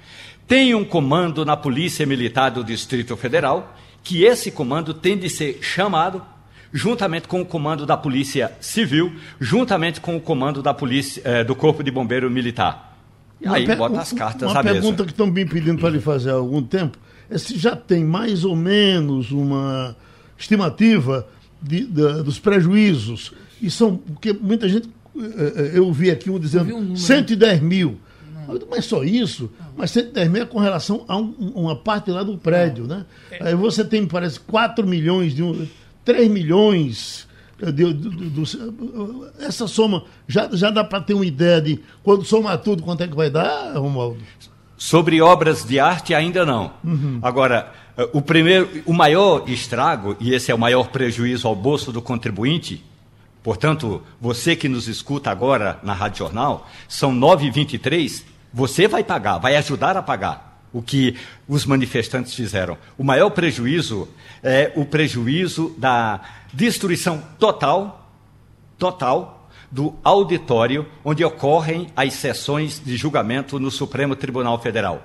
[0.47, 5.60] Tem um comando na Polícia Militar do Distrito Federal, que esse comando tem de ser
[5.62, 6.21] chamado
[6.74, 11.56] juntamente com o comando da Polícia Civil, juntamente com o comando da polícia, eh, do
[11.56, 12.97] Corpo de Bombeiro Militar.
[13.41, 14.76] E uma aí bota as cartas uma à mesa.
[14.76, 16.97] Uma pergunta que estão me pedindo para lhe fazer há algum tempo
[17.30, 19.95] é se já tem mais ou menos uma
[20.38, 21.28] estimativa
[21.62, 24.89] de, de, dos prejuízos E são, porque muita gente,
[25.73, 27.99] eu vi aqui um dizendo um 110 mil.
[28.47, 28.60] Não.
[28.69, 29.49] Mas só isso?
[29.60, 29.67] Não.
[29.77, 32.97] Mas 110 mil é com relação a um, uma parte lá do prédio, não.
[32.97, 33.05] né?
[33.31, 33.49] É.
[33.49, 35.67] Aí você tem, parece, 4 milhões, de um,
[36.03, 37.27] 3 milhões.
[37.57, 38.43] De, de, de,
[39.39, 43.07] essa soma já, já dá para ter uma ideia de quando somar tudo, quanto é
[43.07, 44.17] que vai dar, Romualdo?
[44.75, 46.73] Sobre obras de arte, ainda não.
[46.84, 47.19] Uhum.
[47.21, 51.91] Agora, eh, o, primeiro, o maior estrago, e esse é o maior prejuízo ao bolso
[51.91, 52.84] do contribuinte,
[53.43, 58.23] portanto, você que nos escuta agora na Rádio Jornal, são 9h23,
[58.54, 61.15] você vai pagar, vai ajudar a pagar o que
[61.47, 62.77] os manifestantes fizeram.
[62.97, 64.08] O maior prejuízo
[64.41, 66.21] é o prejuízo da
[66.54, 68.10] destruição total,
[68.77, 75.01] total do auditório onde ocorrem as sessões de julgamento no Supremo Tribunal Federal.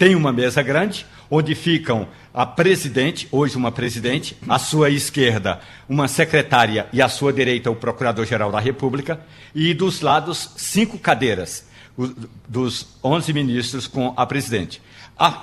[0.00, 6.08] Tem uma mesa grande, onde ficam a presidente, hoje uma presidente, à sua esquerda uma
[6.08, 9.20] secretária e à sua direita o procurador-geral da República,
[9.54, 11.66] e dos lados cinco cadeiras,
[12.48, 14.80] dos 11 ministros com a presidente.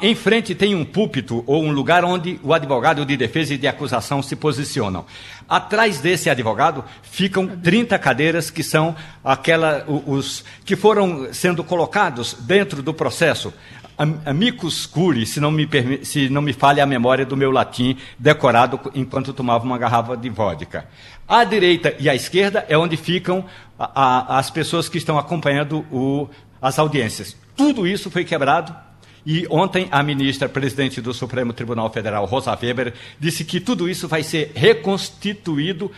[0.01, 3.67] em frente tem um púlpito ou um lugar onde o advogado de defesa e de
[3.67, 5.05] acusação se posicionam.
[5.47, 12.81] Atrás desse advogado ficam 30 cadeiras que são aquela, os que foram sendo colocados dentro
[12.81, 13.53] do processo.
[13.97, 15.67] Amicus curi, se não, me,
[16.03, 20.87] se não me a memória do meu latim decorado enquanto tomava uma garrafa de vodka.
[21.27, 23.43] À direita e à esquerda é onde ficam
[23.77, 26.29] a, a, as pessoas que estão acompanhando o,
[26.61, 27.35] as audiências.
[27.55, 28.75] Tudo isso foi quebrado
[29.25, 34.07] e ontem a ministra presidente do Supremo Tribunal Federal, Rosa Weber, disse que tudo isso
[34.07, 35.91] vai ser reconstituído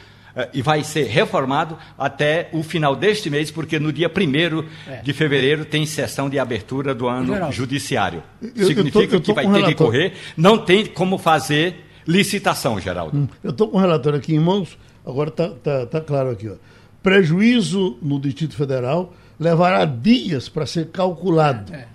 [0.54, 5.02] e vai ser reformado até o final deste mês, porque no dia 1 é.
[5.02, 7.52] de fevereiro tem sessão de abertura do ano Geral.
[7.52, 8.24] judiciário.
[8.42, 9.76] Eu, Significa eu tô, eu tô que vai ter relatório.
[9.76, 13.18] que correr, não tem como fazer licitação, Geraldo.
[13.18, 16.50] Hum, eu estou com o relatório aqui em mãos, agora está tá, tá claro aqui.
[16.50, 16.56] Ó.
[17.02, 21.74] Prejuízo no Distrito Federal levará dias para ser calculado.
[21.74, 21.88] É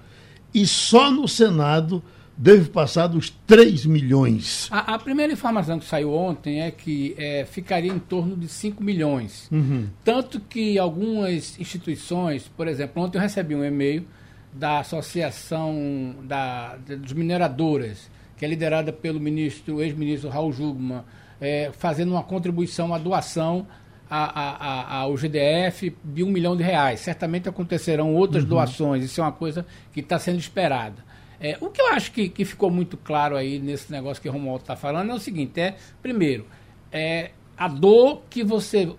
[0.54, 2.00] e só no Senado
[2.36, 4.68] deve passar dos 3 milhões.
[4.70, 8.82] A, a, primeira informação que saiu ontem é que é, ficaria em torno de 5
[8.82, 9.48] milhões.
[9.50, 9.86] Uhum.
[10.02, 14.04] Tanto que algumas instituições, por exemplo, ontem eu recebi um e-mail
[14.52, 21.02] da Associação da, dos Mineradoras, que é liderada pelo ministro, ex-ministro Raul Jugman,
[21.40, 23.66] é, fazendo uma contribuição, uma doação
[24.08, 27.00] a, a, ao GDF de um milhão de reais.
[27.00, 28.50] Certamente acontecerão outras uhum.
[28.50, 31.13] doações, isso é uma coisa que está sendo esperada.
[31.44, 34.32] É, o que eu acho que, que ficou muito claro aí nesse negócio que o
[34.32, 36.46] Romualdo está falando é o seguinte: é, primeiro,
[36.90, 38.90] é a dor que você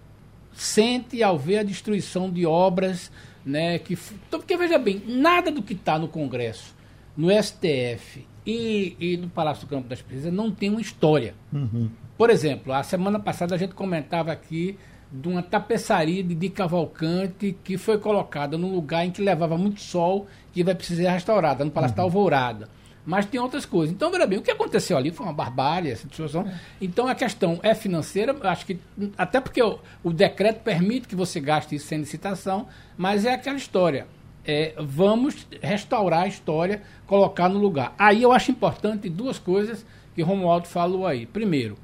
[0.54, 3.12] sente ao ver a destruição de obras,
[3.44, 3.80] né?
[3.80, 6.76] Que, então, porque veja bem, nada do que está no Congresso,
[7.18, 11.34] no STF e, e no Palácio do Campo das Pesquisas não tem uma história.
[11.52, 11.90] Uhum.
[12.16, 14.78] Por exemplo, a semana passada a gente comentava aqui
[15.12, 19.82] de uma tapeçaria de, de Cavalcante que foi colocada num lugar em que levava muito
[19.82, 21.98] sol que vai precisar ser restaurada, no Palácio uhum.
[21.98, 22.70] da Alvorada.
[23.06, 23.94] Mas tem outras coisas.
[23.94, 26.48] Então, veja bem, o que aconteceu ali foi uma barbárie, essa situação.
[26.48, 26.56] É.
[26.82, 28.80] Então, a questão é financeira, acho que,
[29.18, 33.58] até porque o, o, decreto permite que você gaste isso sem licitação, mas é aquela
[33.58, 34.08] história.
[34.46, 37.94] É, vamos restaurar a história, colocar no lugar.
[38.00, 41.26] Aí eu acho importante duas coisas que Romualdo falou aí.
[41.26, 41.78] Primeiro,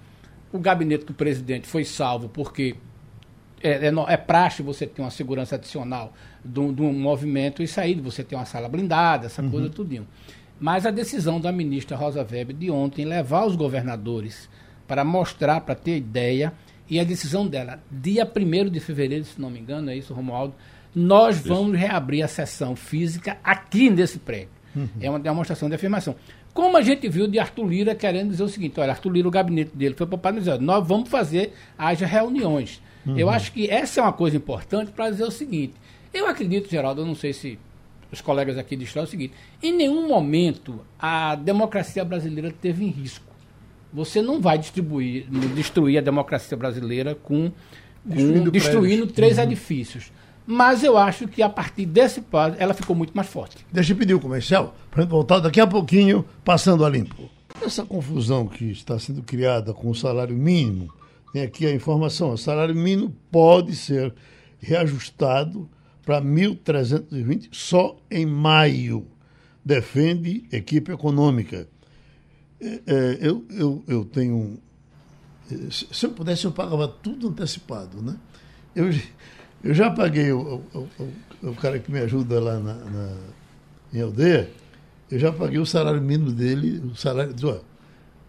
[0.50, 2.78] o gabinete do presidente foi salvo porque
[3.64, 8.24] é, é, é praxe você ter uma segurança adicional de um, movimento e sair, você
[8.24, 9.52] ter uma sala blindada, essa uhum.
[9.52, 10.08] coisa tudinho.
[10.60, 14.50] Mas a decisão da ministra Rosa Weber de ontem levar os governadores
[14.88, 16.54] para mostrar, para ter ideia,
[16.90, 20.54] e a decisão dela, dia 1 de fevereiro, se não me engano, é isso, Romualdo,
[20.94, 21.48] nós isso.
[21.48, 24.50] vamos reabrir a sessão física aqui nesse prédio.
[24.76, 24.88] Uhum.
[25.00, 26.16] É uma demonstração de afirmação.
[26.54, 29.32] Como a gente viu de Arthur Lira querendo dizer o seguinte, olha, Arthur Lira, o
[29.32, 32.82] gabinete dele foi para dizer, nós vamos fazer, haja reuniões.
[33.06, 33.18] Uhum.
[33.18, 35.74] Eu acho que essa é uma coisa importante para dizer o seguinte.
[36.14, 37.58] Eu acredito, Geraldo, eu não sei se
[38.12, 43.26] os colegas aqui disseram o seguinte: em nenhum momento a democracia brasileira teve em risco.
[43.94, 47.54] Você não vai distribuir, destruir a democracia brasileira com, com
[48.06, 49.44] destruindo, destruindo três uhum.
[49.44, 50.12] edifícios.
[50.46, 53.66] Mas eu acho que a partir desse passo ela ficou muito mais forte.
[53.72, 57.30] Deixa eu pedir o comercial para gente voltar daqui a pouquinho passando a limpo.
[57.62, 60.92] Essa confusão que está sendo criada com o salário mínimo
[61.32, 64.14] tem aqui a informação: o salário mínimo pode ser
[64.60, 65.70] reajustado
[66.06, 69.08] para 1.320 só em maio.
[69.64, 71.68] Defende equipe econômica.
[72.60, 74.60] É, é, eu, eu, eu tenho.
[75.70, 78.02] Se eu pudesse, eu pagava tudo antecipado.
[78.02, 78.16] Né?
[78.76, 78.90] Eu,
[79.64, 80.88] eu já paguei o, o,
[81.44, 83.18] o, o cara que me ajuda lá na, na,
[83.94, 84.50] em aldeia,
[85.10, 87.36] eu já paguei o salário mínimo dele, o salário.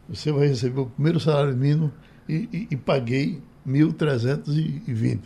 [0.08, 1.92] Você vai receber o primeiro salário mínimo
[2.32, 5.18] e, e, e paguei 1.320.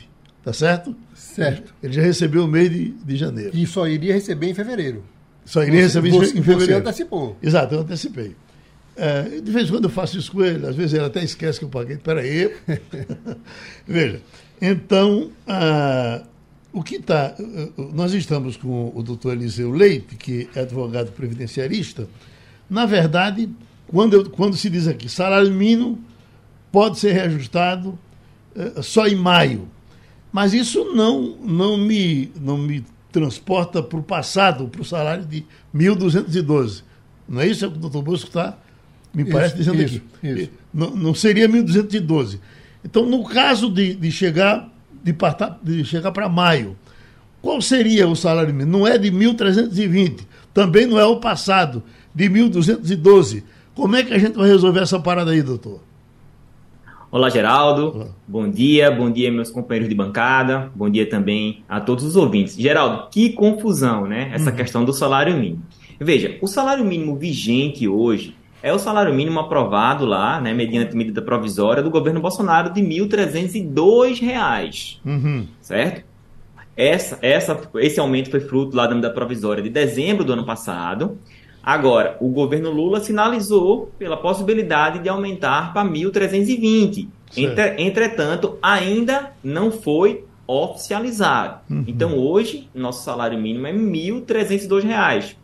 [0.43, 0.95] Tá certo?
[1.15, 1.75] Certo.
[1.83, 3.51] Ele já recebeu o mês de, de janeiro.
[3.53, 5.03] E só iria receber em fevereiro.
[5.45, 6.65] Só iria Você- receber você- em fevereiro.
[6.67, 7.37] Você antecipou.
[7.43, 8.37] Exato, eu antecipei.
[8.97, 11.59] É, de vez em quando eu faço isso com ele, às vezes ele até esquece
[11.59, 11.97] que eu paguei.
[11.99, 12.51] Peraí.
[13.87, 14.21] Veja,
[14.63, 16.23] então, ah,
[16.73, 17.35] o que está.
[17.93, 22.09] Nós estamos com o doutor Eliseu Leite, que é advogado previdenciarista.
[22.71, 23.49] Na verdade,
[23.89, 25.99] quando, eu- quando se diz aqui salário mínimo
[26.77, 27.99] pode ser reajustado
[28.55, 29.67] eh, só em maio.
[30.31, 35.43] Mas isso não, não, me, não me transporta para o passado, para o salário de
[35.75, 36.83] 1.212.
[37.27, 38.59] Não é isso que o doutor Bosco está,
[39.15, 40.29] me Isso, parece, dizendo isso, aqui.
[40.43, 40.51] isso.
[40.75, 42.41] Não, não seria 1.212.
[42.85, 44.71] Então, no caso de, de chegar
[45.03, 46.77] de, partar- de chegar para maio,
[47.41, 48.81] qual seria o salário mínimo?
[48.81, 51.83] Não é de 1.320, também não é o passado,
[52.15, 53.45] de 1.212.
[53.75, 55.86] Como é que a gente vai resolver essa parada aí, doutor?
[57.17, 57.93] Olá, Geraldo.
[57.95, 58.07] Olá.
[58.29, 60.71] Bom dia, bom dia, meus companheiros de bancada.
[60.75, 62.55] Bom dia também a todos os ouvintes.
[62.55, 64.29] Geraldo, que confusão, né?
[64.35, 65.63] Essa questão do salário mínimo.
[65.99, 71.23] Veja, o salário mínimo vigente hoje é o salário mínimo aprovado lá, né, mediante medida
[71.23, 75.47] provisória do governo Bolsonaro de 1.302 reais, Uhum.
[75.63, 76.05] certo?
[76.77, 81.17] Essa, essa, esse aumento foi fruto lá da medida provisória de dezembro do ano passado.
[81.67, 87.09] Agora, o governo Lula sinalizou pela possibilidade de aumentar para 1.320.
[87.29, 87.39] Certo.
[87.39, 91.59] Entre- entretanto, ainda não foi oficializado.
[91.89, 95.37] Então, hoje, nosso salário mínimo é 1.302 reais.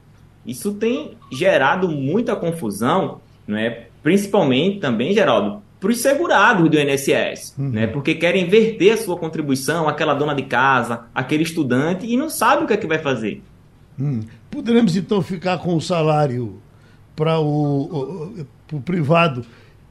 [0.47, 3.87] Isso tem gerado muita confusão, não é?
[4.03, 7.87] principalmente também, Geraldo, para os segurados do INSS, né?
[7.89, 12.63] porque querem verter a sua contribuição, aquela dona de casa, aquele estudante, e não sabe
[12.63, 13.43] o que é que vai fazer.
[13.99, 14.21] Hum.
[14.53, 16.61] Poderemos então ficar com o salário
[17.17, 19.45] para o, o- privado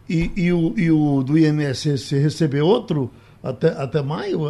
[0.10, 3.12] e, e o, e o do INSS receber outro
[3.43, 4.41] até, até maio?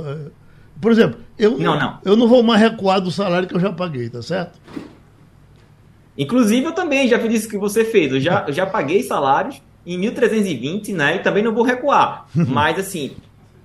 [0.80, 1.97] Por exemplo, eu Não, não.
[2.04, 4.60] eu não vou mais recuar do salário que eu já paguei, tá certo?
[6.17, 8.12] Inclusive, eu também já fiz isso que você fez.
[8.12, 11.15] Eu já, eu já paguei salários em 1.320, né?
[11.15, 12.28] E também não vou recuar.
[12.36, 13.12] Mas, assim,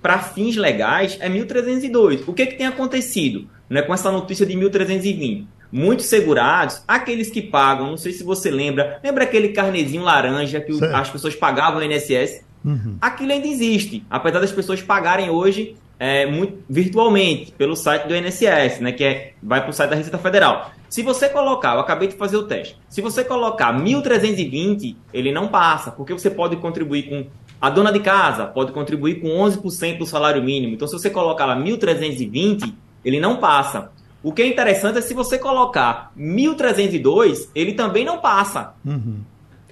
[0.00, 2.22] para fins legais, é 1.302.
[2.26, 5.44] O que, que tem acontecido né, com essa notícia de 1.320?
[5.70, 10.72] Muitos segurados, aqueles que pagam, não sei se você lembra, lembra aquele carnezinho laranja que
[10.72, 10.94] Certo.
[10.94, 12.44] as pessoas pagavam no INSS?
[12.64, 12.96] Uhum.
[13.00, 18.80] Aquilo ainda existe, apesar das pessoas pagarem hoje é, muito, virtualmente pelo site do INSS,
[18.80, 20.72] né, que é, vai para o site da Receita Federal.
[20.88, 25.48] Se você colocar, eu acabei de fazer o teste, se você colocar 1.320, ele não
[25.48, 27.26] passa, porque você pode contribuir com.
[27.58, 30.74] A dona de casa pode contribuir com 11% do salário mínimo.
[30.74, 32.70] Então, se você colocar lá 1.320,
[33.02, 33.90] ele não passa.
[34.22, 38.74] O que é interessante é se você colocar 1.302, ele também não passa.
[38.84, 39.18] Uhum.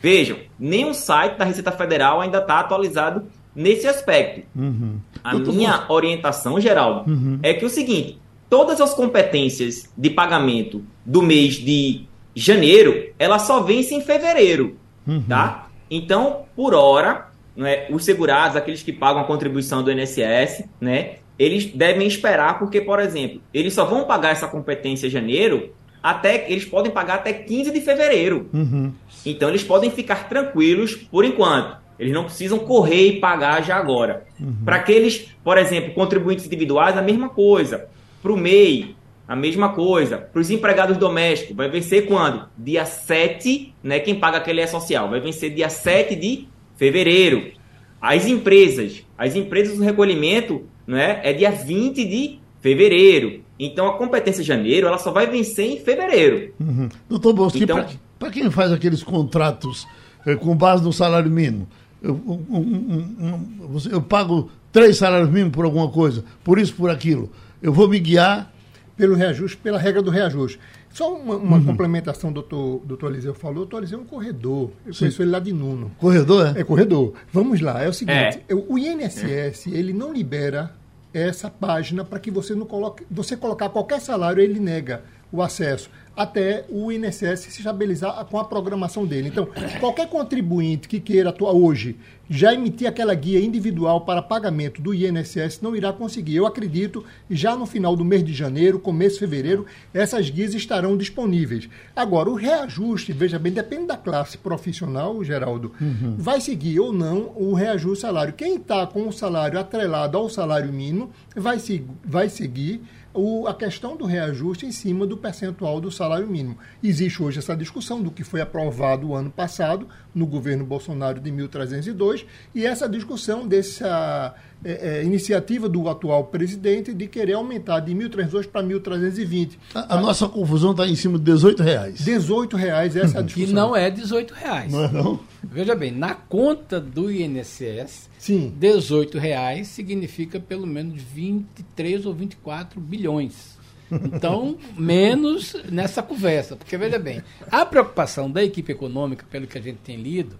[0.00, 4.46] Vejam, nenhum site da Receita Federal ainda está atualizado nesse aspecto.
[4.54, 4.98] Uhum.
[5.22, 7.38] A Doutor minha orientação, Geraldo, Uhum.
[7.42, 8.18] é que o seguinte:
[8.50, 12.04] todas as competências de pagamento do mês de
[12.34, 14.76] janeiro, elas só vencem em fevereiro,
[15.06, 15.22] Uhum.
[15.28, 15.68] tá?
[15.90, 21.66] Então, por hora, né, os segurados, aqueles que pagam a contribuição do INSS, né, eles
[21.66, 25.72] devem esperar, porque, por exemplo, eles só vão pagar essa competência em janeiro
[26.04, 28.50] até eles podem pagar até 15 de fevereiro.
[28.52, 28.92] Uhum.
[29.24, 31.78] Então eles podem ficar tranquilos por enquanto.
[31.98, 34.26] Eles não precisam correr e pagar já agora.
[34.66, 37.88] Para aqueles, por exemplo, contribuintes individuais, a mesma coisa.
[38.22, 38.94] Para o MEI,
[39.26, 40.18] a mesma coisa.
[40.18, 42.48] Para os empregados domésticos, vai vencer quando?
[42.58, 43.98] Dia 7, né?
[43.98, 45.08] Quem paga aquele é social.
[45.08, 47.52] Vai vencer dia 7 de fevereiro.
[47.98, 51.20] As empresas, as empresas do recolhimento, né?
[51.22, 53.40] É dia 20 de fevereiro.
[53.58, 56.52] Então a competência de janeiro, ela só vai vencer em fevereiro.
[56.60, 56.88] Uhum.
[57.08, 57.86] Doutor Bosco, Então-
[58.18, 59.86] para quem faz aqueles contratos
[60.26, 61.68] eh, com base no salário mínimo,
[62.02, 63.36] eu, um- um-
[63.76, 67.30] um- eu pago três salários mínimos por alguma coisa, por isso, por aquilo.
[67.62, 68.52] Eu vou me guiar.
[68.96, 70.56] pelo reajuste, pela regra do reajuste.
[70.94, 73.56] Só uma, uma complementação, doutor, doutor Eliseu falou.
[73.56, 74.70] O doutor Eliseu é um corredor.
[74.86, 75.90] Eu conheço ele lá de Nuno.
[75.98, 76.60] Corredor, é?
[76.60, 77.14] É corredor.
[77.32, 78.54] Vamos lá, é o seguinte, É.
[78.54, 80.72] o INSS, ele não libera
[81.12, 85.02] essa página para que você não coloque, você colocar qualquer salário, ele nega
[85.32, 89.28] o acesso até o INSS se estabilizar com a programação dele.
[89.28, 89.48] Então,
[89.80, 91.96] qualquer contribuinte que queira atuar hoje,
[92.28, 96.36] já emitir aquela guia individual para pagamento do INSS não irá conseguir.
[96.36, 100.96] Eu acredito, já no final do mês de janeiro, começo de fevereiro, essas guias estarão
[100.96, 101.68] disponíveis.
[101.94, 105.72] Agora, o reajuste, veja bem, depende da classe profissional, Geraldo,
[106.16, 108.32] vai seguir ou não o reajuste salário.
[108.32, 112.82] Quem está com o salário atrelado ao salário mínimo vai, se, vai seguir
[113.14, 116.58] o- a questão do reajuste em cima do percentual do salário mínimo.
[116.82, 121.30] Existe hoje essa discussão do que foi aprovado o ano passado no governo Bolsonaro de
[121.30, 127.94] 1.302 e essa discussão dessa é, é, iniciativa do atual presidente de querer aumentar de
[127.94, 129.58] 1.302 para 1.320.
[129.74, 131.98] A, a, nossa confusão está em cima de 18 reais.
[132.02, 133.48] 18 reais, essa é a discussão.
[133.48, 134.72] Que não é 18 reais.
[134.72, 135.20] Não é não?
[135.42, 138.54] Veja bem, na conta do INSS, Sim.
[138.56, 143.58] 18 reais significa pelo menos 23 ou 24 bilhões.
[143.92, 146.56] Então, menos nessa conversa.
[146.56, 150.36] Porque, veja bem, a preocupação da equipe econômica, pelo que a gente tem lido,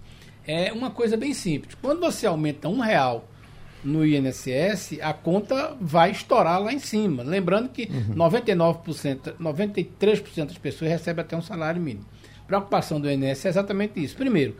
[0.47, 1.75] é uma coisa bem simples.
[1.79, 3.27] Quando você aumenta um real
[3.85, 7.23] no INSS, a conta vai estourar lá em cima.
[7.23, 8.15] Lembrando que uhum.
[8.15, 12.05] 99%, 93% das pessoas recebem até um salário mínimo.
[12.43, 14.15] A preocupação do INSS é exatamente isso.
[14.15, 14.55] Primeiro,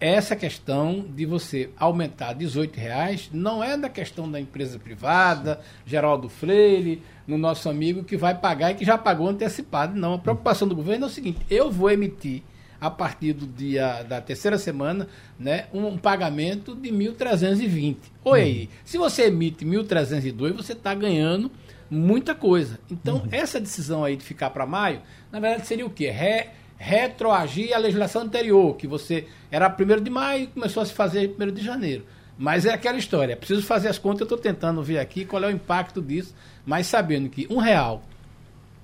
[0.00, 6.28] essa questão de você aumentar 18 reais não é da questão da empresa privada, Geraldo
[6.28, 9.94] Freire, no nosso amigo que vai pagar e que já pagou antecipado.
[9.94, 12.42] Não, a preocupação do governo é o seguinte: eu vou emitir
[12.82, 15.06] a partir do dia da terceira semana,
[15.38, 17.96] né, um pagamento de 1.320.
[18.24, 21.48] Oi, aí, se você emite 1.302, você está ganhando
[21.88, 22.80] muita coisa.
[22.90, 23.28] Então, uhum.
[23.30, 26.10] essa decisão aí de ficar para maio, na verdade seria o quê?
[26.10, 30.92] Re, retroagir a legislação anterior, que você era 1 de maio e começou a se
[30.92, 32.04] fazer 1 de janeiro.
[32.36, 35.46] Mas é aquela história, preciso fazer as contas, eu estou tentando ver aqui qual é
[35.46, 36.34] o impacto disso,
[36.66, 38.02] mas sabendo que um real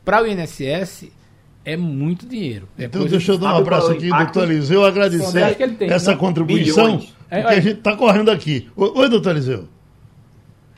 [0.04, 1.17] para o INSS
[1.68, 2.66] é muito dinheiro.
[2.78, 6.18] É então, deixa eu dar um abraço aqui, doutor Eliseu, agradecer tem, essa não?
[6.18, 7.14] contribuição, Bilhões.
[7.28, 8.68] porque a gente está correndo aqui.
[8.74, 9.66] Oi, doutor Eliseu.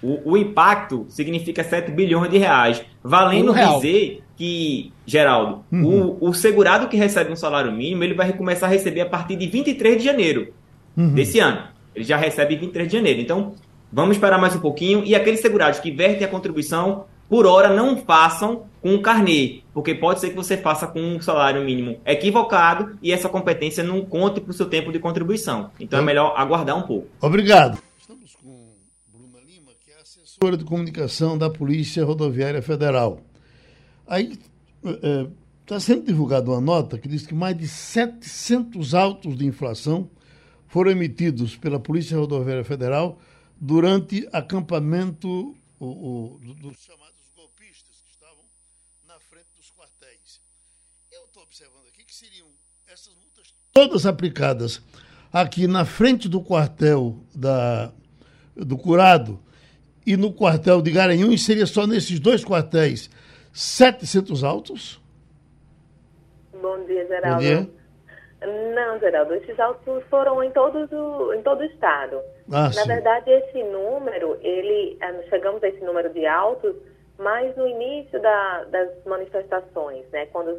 [0.02, 2.82] O, o, impacto significa 7 bilhões de reais.
[3.04, 6.16] Valendo dizer que, Geraldo, uhum.
[6.20, 9.36] o, o, segurado que recebe um salário mínimo, ele vai começar a receber a partir
[9.36, 10.52] de 23 de janeiro
[10.96, 11.14] uhum.
[11.14, 11.68] desse ano.
[11.94, 13.20] Ele já recebe 23 de janeiro.
[13.20, 13.54] Então,
[13.92, 15.04] vamos esperar mais um pouquinho.
[15.04, 19.94] E aqueles segurados que vertem a contribuição por hora não façam com o carnê, porque
[19.94, 24.40] pode ser que você faça com um salário mínimo equivocado e essa competência não conte
[24.40, 25.70] para o seu tempo de contribuição.
[25.78, 27.06] Então é melhor aguardar um pouco.
[27.20, 27.80] Obrigado.
[28.00, 28.72] Estamos com
[29.06, 33.20] Bruna Lima, que é assessora de comunicação da Polícia Rodoviária Federal.
[34.08, 34.32] Aí
[34.84, 35.26] está é,
[35.64, 40.10] tá sendo divulgada uma nota que diz que mais de 700 autos de inflação
[40.66, 43.20] foram emitidos pela Polícia Rodoviária Federal
[43.60, 47.10] durante acampamento o, o, dos chamados
[51.50, 52.48] observando aqui que seriam
[52.86, 54.82] essas multas todas aplicadas
[55.32, 57.92] aqui na frente do quartel da,
[58.56, 59.38] do Curado
[60.06, 63.10] e no quartel de Garanhuns, seria só nesses dois quartéis
[63.52, 65.00] 700 autos?
[66.60, 67.34] Bom dia, Geraldo.
[67.34, 67.80] Bom dia.
[68.74, 72.20] Não, Geraldo, esses autos foram em, todos o, em todo o estado.
[72.50, 72.88] Ah, Na sim.
[72.88, 76.74] verdade, esse número, ele, eh, chegamos a esse número de autos,
[77.18, 80.58] mas no início da, das manifestações, né, quando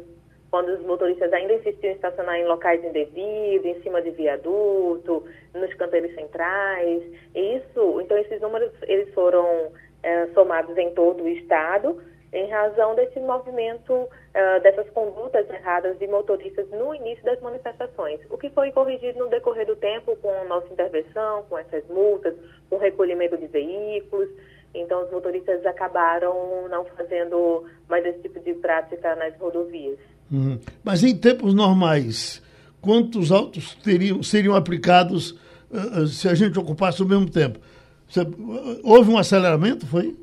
[0.52, 5.74] quando os motoristas ainda insistiam em estacionar em locais indevidos, em cima de viaduto, nos
[5.74, 7.02] canteiros centrais.
[7.34, 11.98] Isso, então esses números eles foram é, somados em todo o estado
[12.32, 18.38] em razão desse movimento, uh, dessas condutas erradas de motoristas no início das manifestações, o
[18.38, 22.34] que foi corrigido no decorrer do tempo com a nossa intervenção, com essas multas,
[22.70, 24.30] com o recolhimento de veículos.
[24.74, 29.98] Então, os motoristas acabaram não fazendo mais esse tipo de prática nas rodovias.
[30.32, 30.58] Uhum.
[30.82, 32.42] Mas em tempos normais,
[32.80, 35.32] quantos autos teriam, seriam aplicados
[35.70, 37.58] uh, se a gente ocupasse o mesmo tempo?
[38.16, 40.16] Uh, houve um aceleramento, foi?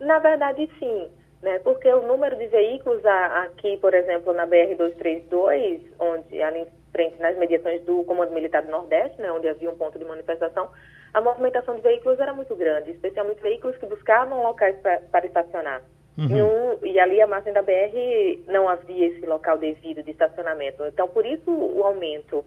[0.00, 1.08] Na verdade, sim.
[1.40, 1.58] Né?
[1.60, 7.36] Porque o número de veículos aqui, por exemplo, na BR-232, onde ali em frente nas
[7.38, 10.68] mediações do Comando Militar do Nordeste, né, onde havia um ponto de manifestação,
[11.14, 15.82] a movimentação de veículos era muito grande, especialmente veículos que buscavam locais para estacionar.
[16.20, 16.76] Uhum.
[16.82, 20.84] Um, e ali a margem da BR não havia esse local devido de estacionamento.
[20.84, 22.44] Então, por isso o aumento,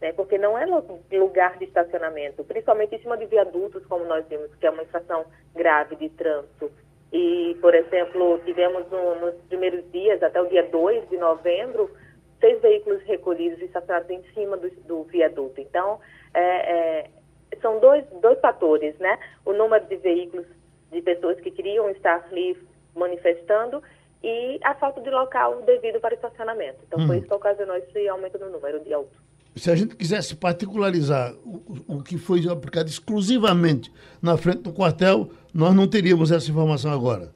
[0.00, 0.12] né?
[0.12, 4.66] porque não é lugar de estacionamento, principalmente em cima de viadutos, como nós vimos, que
[4.66, 5.24] é uma infração
[5.56, 6.70] grave de trânsito.
[7.12, 11.90] E, por exemplo, tivemos no, nos primeiros dias, até o dia 2 de novembro,
[12.40, 15.60] seis veículos recolhidos e estacionados em cima do, do viaduto.
[15.60, 15.98] Então,
[16.32, 17.10] é, é,
[17.60, 19.18] são dois, dois fatores, né?
[19.44, 20.46] O número de veículos
[20.92, 22.56] de pessoas que queriam estar ali
[22.96, 23.82] manifestando
[24.22, 26.78] e a falta de local devido para estacionamento.
[26.86, 27.06] Então, hum.
[27.06, 29.16] foi isso que ocasionou esse aumento no número de autos.
[29.54, 31.62] Se a gente quisesse particularizar o,
[31.96, 33.90] o que foi aplicado exclusivamente
[34.20, 37.32] na frente do quartel, nós não teríamos essa informação agora.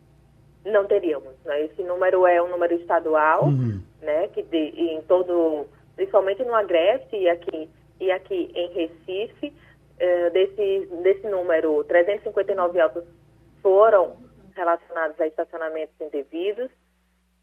[0.65, 1.33] Não teríamos.
[1.45, 1.65] Né?
[1.65, 3.81] Esse número é um número estadual, uhum.
[4.03, 4.29] né?
[4.29, 5.67] que de, em todo,
[5.97, 9.53] principalmente no Agreste e aqui, e aqui em Recife,
[9.99, 13.05] eh, desse, desse número, 359 autos
[13.63, 14.17] foram
[14.55, 16.71] relacionados a estacionamentos indevidos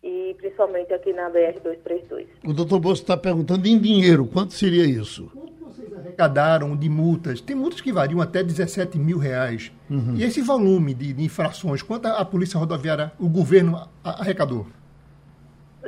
[0.04, 2.28] e principalmente aqui na BR-232.
[2.46, 5.32] O doutor Bolso está perguntando em dinheiro, quanto seria isso?
[5.78, 7.42] vocês arrecadaram de multas?
[7.42, 9.72] Tem multas que variam até 17 mil reais.
[9.90, 10.16] Uhum.
[10.16, 14.66] E esse volume de, de, infrações, quanto a Polícia Rodoviária, o governo arrecadou?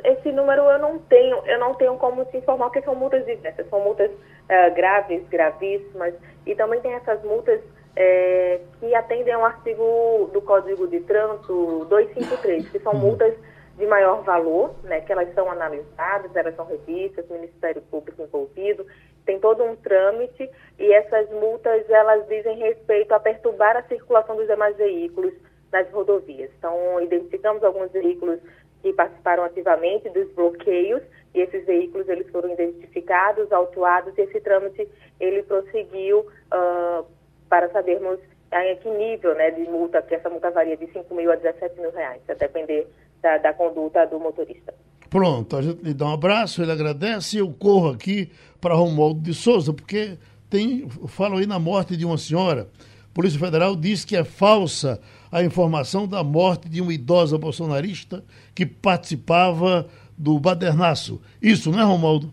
[0.03, 3.67] Esse número eu não tenho, eu não tenho como te informar, porque são multas diversas,
[3.69, 6.13] são multas uh, graves, gravíssimas,
[6.45, 7.59] e também tem essas multas
[7.95, 12.99] é, que atendem ao artigo do Código de Trânsito 253, que são uhum.
[12.99, 13.35] multas
[13.77, 18.85] de maior valor, né, que elas são analisadas, elas são revistas, o Ministério Público envolvido,
[19.25, 24.47] tem todo um trâmite e essas multas elas dizem respeito a perturbar a circulação dos
[24.47, 25.33] demais veículos
[25.71, 26.49] nas rodovias.
[26.57, 28.39] Então, identificamos alguns veículos
[28.81, 31.01] que participaram ativamente dos bloqueios
[31.33, 37.05] e esses veículos eles foram identificados, autuados e esse trâmite ele prosseguiu uh,
[37.49, 38.19] para sabermos
[38.51, 41.79] em que nível né, de multa, que essa multa varia de 5 mil a 17
[41.79, 42.87] mil reais, a depender
[43.21, 44.73] da, da conduta do motorista.
[45.09, 48.31] Pronto, a gente lhe dá um abraço, ele agradece e eu corro aqui
[48.61, 50.17] para Romualdo de Souza, porque
[50.49, 52.67] tem, falo aí na morte de uma senhora.
[53.05, 54.99] A Polícia Federal diz que é falsa
[55.31, 58.23] a informação da morte de uma idosa bolsonarista
[58.53, 59.87] que participava
[60.17, 61.21] do badernaço.
[61.41, 62.31] Isso, não é, Romualdo?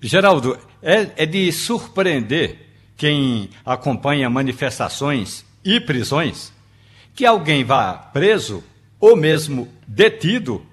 [0.00, 2.69] Geraldo, é, é de surpreender
[3.00, 6.52] quem acompanha manifestações e prisões
[7.14, 8.62] que alguém vá preso
[9.00, 10.66] ou mesmo detido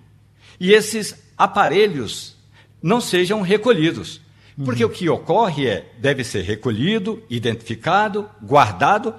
[0.59, 2.35] e esses aparelhos
[2.83, 4.19] não sejam recolhidos.
[4.65, 4.91] Porque uhum.
[4.91, 9.15] o que ocorre é, deve ser recolhido, identificado, guardado,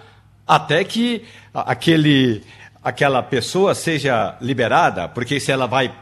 [0.46, 2.42] até que aquele,
[2.84, 5.94] aquela pessoa seja liberada, porque se ela vai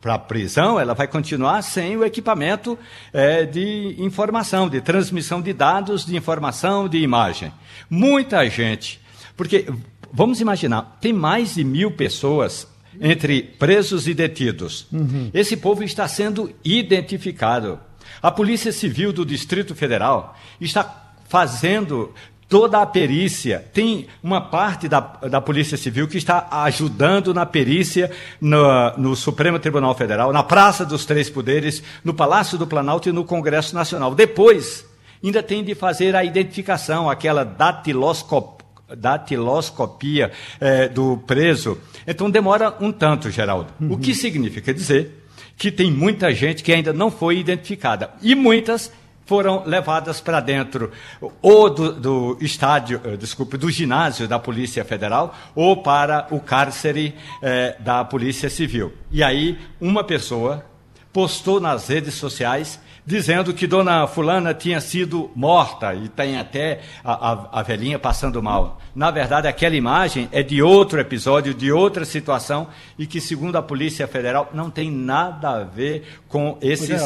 [0.00, 2.78] para a prisão, ela vai continuar sem o equipamento
[3.12, 7.52] é, de informação, de transmissão de dados, de informação, de imagem.
[7.88, 9.00] Muita gente,
[9.36, 9.66] porque
[10.12, 12.66] vamos imaginar, tem mais de mil pessoas
[13.00, 14.86] entre presos e detidos.
[14.92, 15.30] Uhum.
[15.32, 17.80] Esse povo está sendo identificado.
[18.20, 22.12] A Polícia Civil do Distrito Federal está fazendo
[22.52, 23.64] toda a perícia.
[23.72, 29.58] Tem uma parte da, da Polícia Civil que está ajudando na perícia no, no, Supremo
[29.58, 34.14] Tribunal Federal, na Praça dos Três Poderes, no Palácio do Planalto e no Congresso Nacional.
[34.14, 34.84] Depois,
[35.24, 38.60] ainda tem de fazer a identificação, aquela datiloscopia
[38.94, 40.30] datiloscopia
[40.60, 41.78] é, do preso.
[42.06, 43.72] Então demora um tanto, Geraldo.
[43.80, 43.92] Uhum.
[43.92, 45.24] O que significa dizer
[45.56, 48.10] que tem muita gente que ainda não foi identificada.
[48.20, 48.92] E muitas
[49.32, 50.92] foram levadas para dentro
[51.40, 57.14] ou do, do, estádio, eh, desculpe, do ginásio da Polícia Federal ou para o cárcere
[57.40, 58.92] eh, da Polícia Civil.
[59.10, 60.66] E aí uma pessoa
[61.14, 67.32] postou nas redes sociais dizendo que dona Fulana tinha sido morta e tem até a,
[67.32, 68.80] a, a, velhinha passando mal.
[68.94, 73.62] Na verdade, aquela imagem é de outro episódio, de outra situação e que, segundo a
[73.62, 77.00] Polícia Federal, não tem nada a ver com esses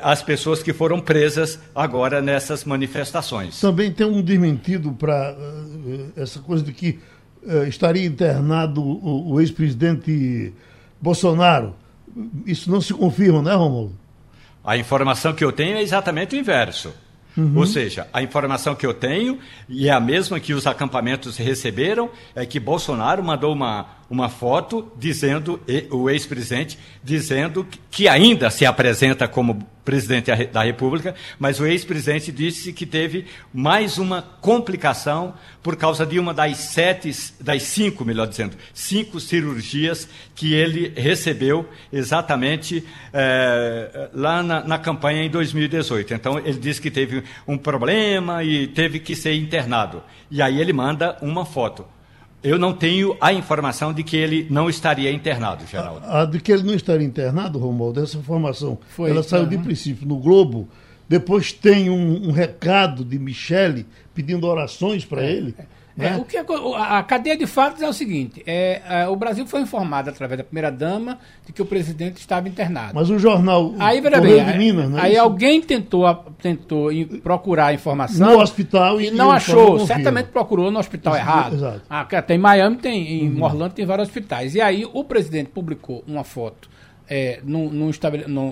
[0.00, 3.60] as pessoas que foram presas agora nessas manifestações.
[3.60, 7.00] Também tem um desmentido para uh, eh, essa coisa de que
[7.42, 10.52] uh, estaria internado o, o ex-presidente
[11.00, 11.74] Bolsonaro.
[12.46, 14.05] Isso não se confirma, né, Romulo?
[14.66, 16.92] A informação que eu tenho é exatamente o inverso.
[17.36, 17.52] Uhum.
[17.56, 19.38] Ou seja, a informação que eu tenho,
[19.68, 24.92] e é a mesma que os acampamentos receberam, é que Bolsonaro mandou uma, uma foto
[24.96, 32.32] dizendo, o ex-presidente, dizendo que ainda se apresenta como presidente da República, mas o ex-presidente
[32.32, 35.32] disse que teve mais uma complicação
[35.62, 41.68] por causa de uma das sete, das cinco, melhor dizendo, cinco cirurgias que ele recebeu
[41.92, 46.14] exatamente é, lá na, na campanha em 2018.
[46.14, 50.02] Então ele disse que teve um problema e teve que ser internado.
[50.28, 51.95] E aí ele manda uma foto.
[52.46, 56.06] Eu não tenho a informação de que ele não estaria internado, Geraldo.
[56.06, 59.58] A, a de que ele não estaria internado, Romualdo, essa informação, Foi, ela saiu de
[59.58, 60.68] princípio no Globo,
[61.08, 63.84] depois tem um, um recado de Michele
[64.14, 65.56] pedindo orações para é, ele.
[65.98, 66.08] É.
[66.08, 66.44] É, o que é,
[66.76, 70.44] a cadeia de fatos é o seguinte: é, é, o Brasil foi informado através da
[70.44, 72.92] primeira dama de que o presidente estava internado.
[72.94, 75.22] Mas o jornal aí, bem, de Minas, não é aí isso?
[75.22, 76.90] alguém tentou, tentou
[77.22, 79.86] procurar a informação no hospital e, e não achou.
[79.86, 81.54] Certamente procurou no hospital errado.
[81.54, 81.82] Exato.
[81.88, 83.42] Ah, tem em Miami, tem em uhum.
[83.42, 84.54] Orlando tem vários hospitais.
[84.54, 86.75] E aí o presidente publicou uma foto
[87.08, 87.90] é, num, num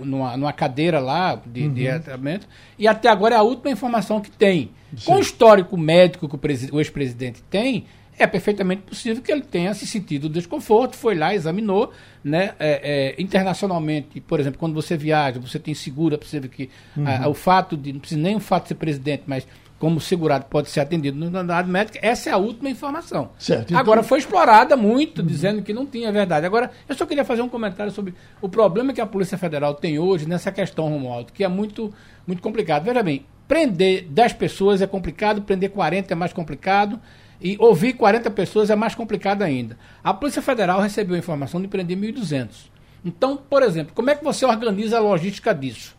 [0.04, 1.74] numa, numa, cadeira lá de, uhum.
[1.74, 2.46] de tratamento,
[2.78, 4.70] e até agora é a última informação que tem.
[4.96, 5.06] Sim.
[5.06, 7.84] Com o histórico médico que o, o ex-presidente tem,
[8.18, 11.92] é perfeitamente possível que ele tenha se sentido desconforto, foi lá, examinou,
[12.22, 12.54] né?
[12.58, 17.04] É, é, internacionalmente, por exemplo, quando você viaja, você tem seguro, é possível que uhum.
[17.06, 19.46] a, o fato de, não precisa nem o fato de ser presidente, mas
[19.84, 23.32] como segurado pode ser atendido no unidade médica, essa é a última informação.
[23.38, 23.64] Certo.
[23.64, 23.78] Então...
[23.78, 25.26] Agora, foi explorada muito, uhum.
[25.26, 26.46] dizendo que não tinha verdade.
[26.46, 29.98] Agora, eu só queria fazer um comentário sobre o problema que a Polícia Federal tem
[29.98, 31.92] hoje nessa questão, Romualdo, que é muito,
[32.26, 32.82] muito complicado.
[32.82, 36.98] Veja bem, prender 10 pessoas é complicado, prender 40 é mais complicado,
[37.38, 39.76] e ouvir 40 pessoas é mais complicado ainda.
[40.02, 42.70] A Polícia Federal recebeu a informação de prender 1.200.
[43.04, 45.94] Então, por exemplo, como é que você organiza a logística disso?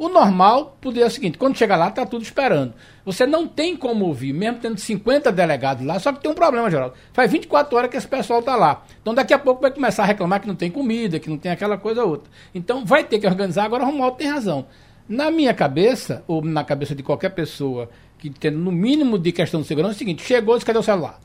[0.00, 2.72] O normal poderia ser o seguinte: quando chegar lá, está tudo esperando.
[3.04, 6.70] Você não tem como ouvir, mesmo tendo 50 delegados lá, só que tem um problema,
[6.70, 6.94] Geraldo.
[7.12, 8.82] Faz 24 horas que esse pessoal está lá.
[9.02, 11.52] Então daqui a pouco vai começar a reclamar que não tem comida, que não tem
[11.52, 12.32] aquela coisa ou outra.
[12.54, 13.64] Então vai ter que organizar.
[13.64, 14.64] Agora o Romualdo tem razão.
[15.06, 19.60] Na minha cabeça, ou na cabeça de qualquer pessoa que tem no mínimo de questão
[19.60, 21.20] de segurança, é o seguinte: chegou, cadê o celular?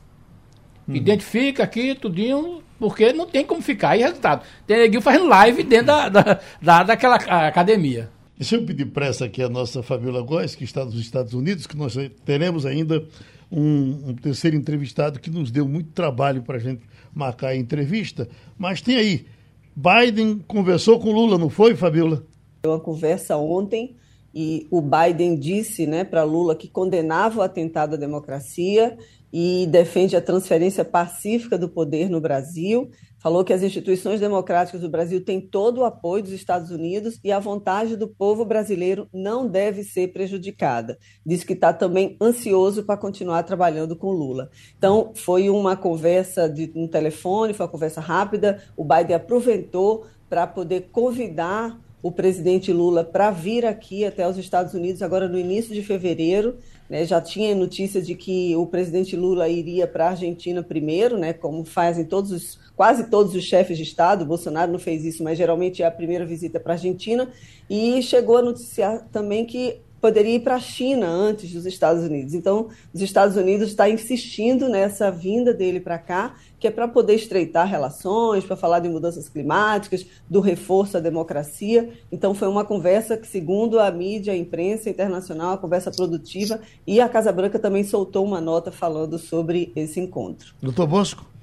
[0.86, 0.94] Hum.
[0.94, 3.96] Identifica aqui, tudinho, porque não tem como ficar.
[3.96, 8.14] E resultado, tem neguinho fazendo live dentro da, da, da, daquela academia.
[8.38, 11.76] Deixa eu pedir pressa aqui a nossa Fabiola Góes, que está nos Estados Unidos, que
[11.76, 13.02] nós teremos ainda
[13.50, 16.82] um, um terceiro entrevistado que nos deu muito trabalho para a gente
[17.14, 18.28] marcar a entrevista.
[18.58, 19.26] Mas tem aí,
[19.74, 22.26] Biden conversou com Lula, não foi, Fabiola?
[22.66, 23.96] Uma conversa ontem
[24.34, 28.98] e o Biden disse né, para Lula que condenava o atentado à democracia
[29.32, 32.90] e defende a transferência pacífica do poder no Brasil
[33.26, 37.32] falou que as instituições democráticas do Brasil têm todo o apoio dos Estados Unidos e
[37.32, 40.96] a vontade do povo brasileiro não deve ser prejudicada.
[41.26, 44.48] Diz que está também ansioso para continuar trabalhando com Lula.
[44.78, 48.62] Então, foi uma conversa de um telefone, foi uma conversa rápida.
[48.76, 54.72] O Biden aproveitou para poder convidar o presidente Lula para vir aqui até os Estados
[54.72, 56.58] Unidos agora no início de fevereiro.
[56.88, 61.32] Né, já tinha notícia de que o presidente Lula iria para a Argentina primeiro, né,
[61.32, 64.22] como fazem todos os, quase todos os chefes de Estado.
[64.22, 67.28] O Bolsonaro não fez isso, mas geralmente é a primeira visita para a Argentina.
[67.68, 72.34] E chegou a noticiar também que poderia ir para a China antes dos Estados Unidos.
[72.34, 77.14] Então, os Estados Unidos está insistindo nessa vinda dele para cá, que é para poder
[77.14, 81.90] estreitar relações, para falar de mudanças climáticas, do reforço à democracia.
[82.10, 87.00] Então, foi uma conversa que, segundo a mídia, a imprensa internacional, uma conversa produtiva, e
[87.00, 90.54] a Casa Branca também soltou uma nota falando sobre esse encontro.
[90.62, 91.35] Doutor Bosco?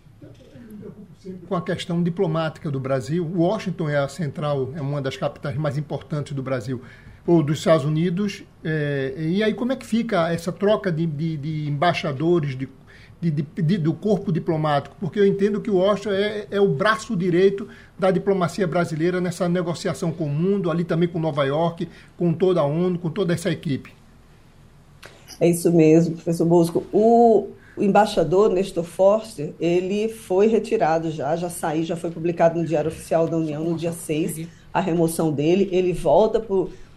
[1.48, 3.30] Com a questão diplomática do Brasil.
[3.36, 6.82] Washington é a central, é uma das capitais mais importantes do Brasil
[7.26, 8.44] ou dos Estados Unidos.
[8.64, 12.70] É, e aí como é que fica essa troca de, de, de embaixadores, de,
[13.22, 14.96] de, do corpo diplomático?
[15.00, 17.68] Porque eu entendo que o Washington é, é, o braço direito
[17.98, 22.62] da diplomacia brasileira nessa negociação com o mundo, ali também com Nova York, com toda
[22.62, 23.94] a ONU, com toda essa equipe.
[25.40, 26.86] É isso mesmo, professor Bosco.
[26.92, 32.66] O, o embaixador Nestor Forster, ele foi retirado já, já saiu, já foi publicado no
[32.66, 35.70] Diário Oficial da União no dia 6, a remoção dele.
[35.72, 36.40] Ele volta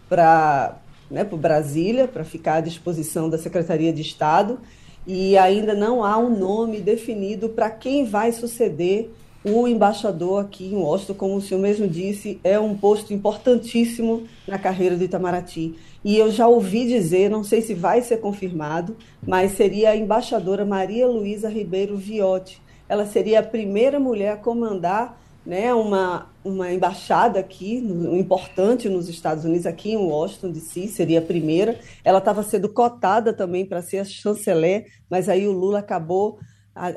[0.07, 0.77] para
[1.09, 4.59] né, Brasília, para ficar à disposição da Secretaria de Estado,
[5.05, 9.09] e ainda não há um nome definido para quem vai suceder
[9.49, 14.57] o embaixador aqui em Washington, como o senhor mesmo disse, é um posto importantíssimo na
[14.57, 15.75] carreira do Itamaraty.
[16.03, 18.95] E eu já ouvi dizer, não sei se vai ser confirmado,
[19.25, 22.61] mas seria a embaixadora Maria Luísa Ribeiro Viotti.
[22.87, 29.07] Ela seria a primeira mulher a comandar né, uma, uma embaixada aqui, no, importante nos
[29.07, 31.79] Estados Unidos, aqui em Washington, D.C., seria a primeira.
[32.03, 36.37] Ela estava sendo cotada também para ser a chanceler, mas aí o Lula acabou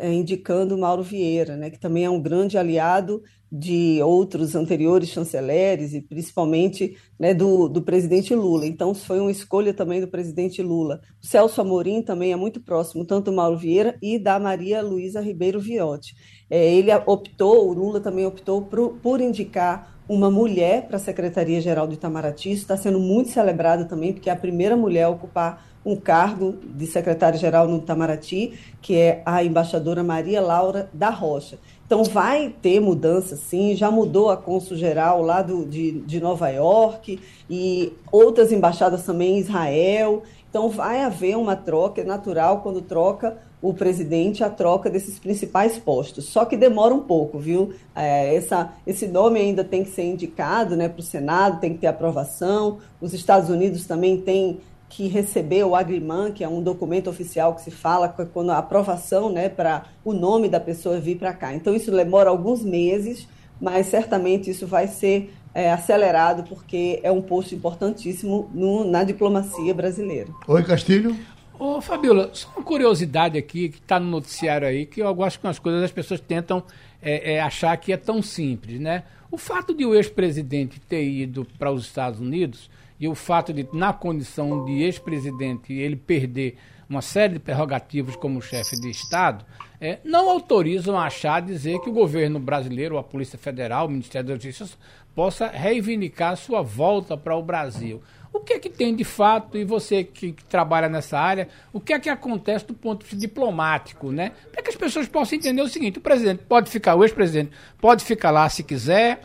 [0.02, 3.22] indicando Mauro Vieira, né, que também é um grande aliado
[3.52, 8.64] de outros anteriores chanceleres e principalmente né, do, do presidente Lula.
[8.64, 11.00] Então, foi uma escolha também do presidente Lula.
[11.20, 15.20] O Celso Amorim também é muito próximo, tanto do Mauro Vieira e da Maria Luísa
[15.20, 16.14] Ribeiro Viotti.
[16.48, 21.86] É, ele optou, o Lula também optou por, por indicar uma mulher para a Secretaria-Geral
[21.86, 22.52] do Itamaraty.
[22.52, 26.56] Isso está sendo muito celebrado também, porque é a primeira mulher a ocupar um cargo
[26.62, 28.52] de secretária-geral no Itamaraty,
[28.82, 31.58] que é a embaixadora Maria Laura da Rocha.
[31.86, 33.74] Então vai ter mudança, sim.
[33.74, 37.18] Já mudou a cônsul-geral lá do, de, de Nova York
[37.48, 40.22] e outras embaixadas também em Israel.
[40.48, 45.78] Então vai haver uma troca, é natural quando troca o presidente a troca desses principais
[45.78, 46.26] postos.
[46.26, 47.74] Só que demora um pouco, viu?
[47.94, 51.80] É, essa, esse nome ainda tem que ser indicado né, para o Senado, tem que
[51.80, 52.78] ter aprovação.
[53.00, 54.60] Os Estados Unidos também têm
[54.90, 59.32] que receber o Agriman, que é um documento oficial que se fala quando a aprovação
[59.32, 61.54] né, para o nome da pessoa vir para cá.
[61.54, 63.26] Então isso demora alguns meses,
[63.60, 69.72] mas certamente isso vai ser é, acelerado porque é um posto importantíssimo no, na diplomacia
[69.72, 70.28] brasileira.
[70.48, 71.16] Oi, Castilho.
[71.56, 75.46] Ô, Fabiola, só uma curiosidade aqui que está no noticiário aí, que eu gosto que
[75.46, 76.64] as coisas as pessoas tentam
[77.00, 79.04] é, é, achar que é tão simples, né?
[79.30, 82.68] O fato de o ex-presidente ter ido para os Estados Unidos,
[83.00, 88.42] e o fato de, na condição de ex-presidente, ele perder uma série de prerrogativas como
[88.42, 89.44] chefe de Estado,
[89.80, 94.28] é, não autorizam a achar dizer que o governo brasileiro, a Polícia Federal, o Ministério
[94.28, 94.76] da Justiça,
[95.14, 98.02] possa reivindicar sua volta para o Brasil.
[98.32, 101.80] O que é que tem de fato, e você que, que, trabalha nessa área, o
[101.80, 104.32] que é que acontece do ponto de vista diplomático, né?
[104.52, 108.04] Para que as pessoas possam entender o seguinte, o presidente pode ficar, o ex-presidente pode
[108.04, 109.22] ficar lá se quiser,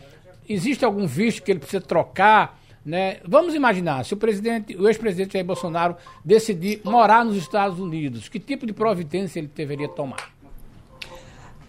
[0.48, 3.18] existe algum visto que ele precisa trocar, né?
[3.26, 8.40] Vamos imaginar, se o presidente, o ex-presidente Jair Bolsonaro decidir morar nos Estados Unidos, que
[8.40, 10.36] tipo de providência ele deveria tomar?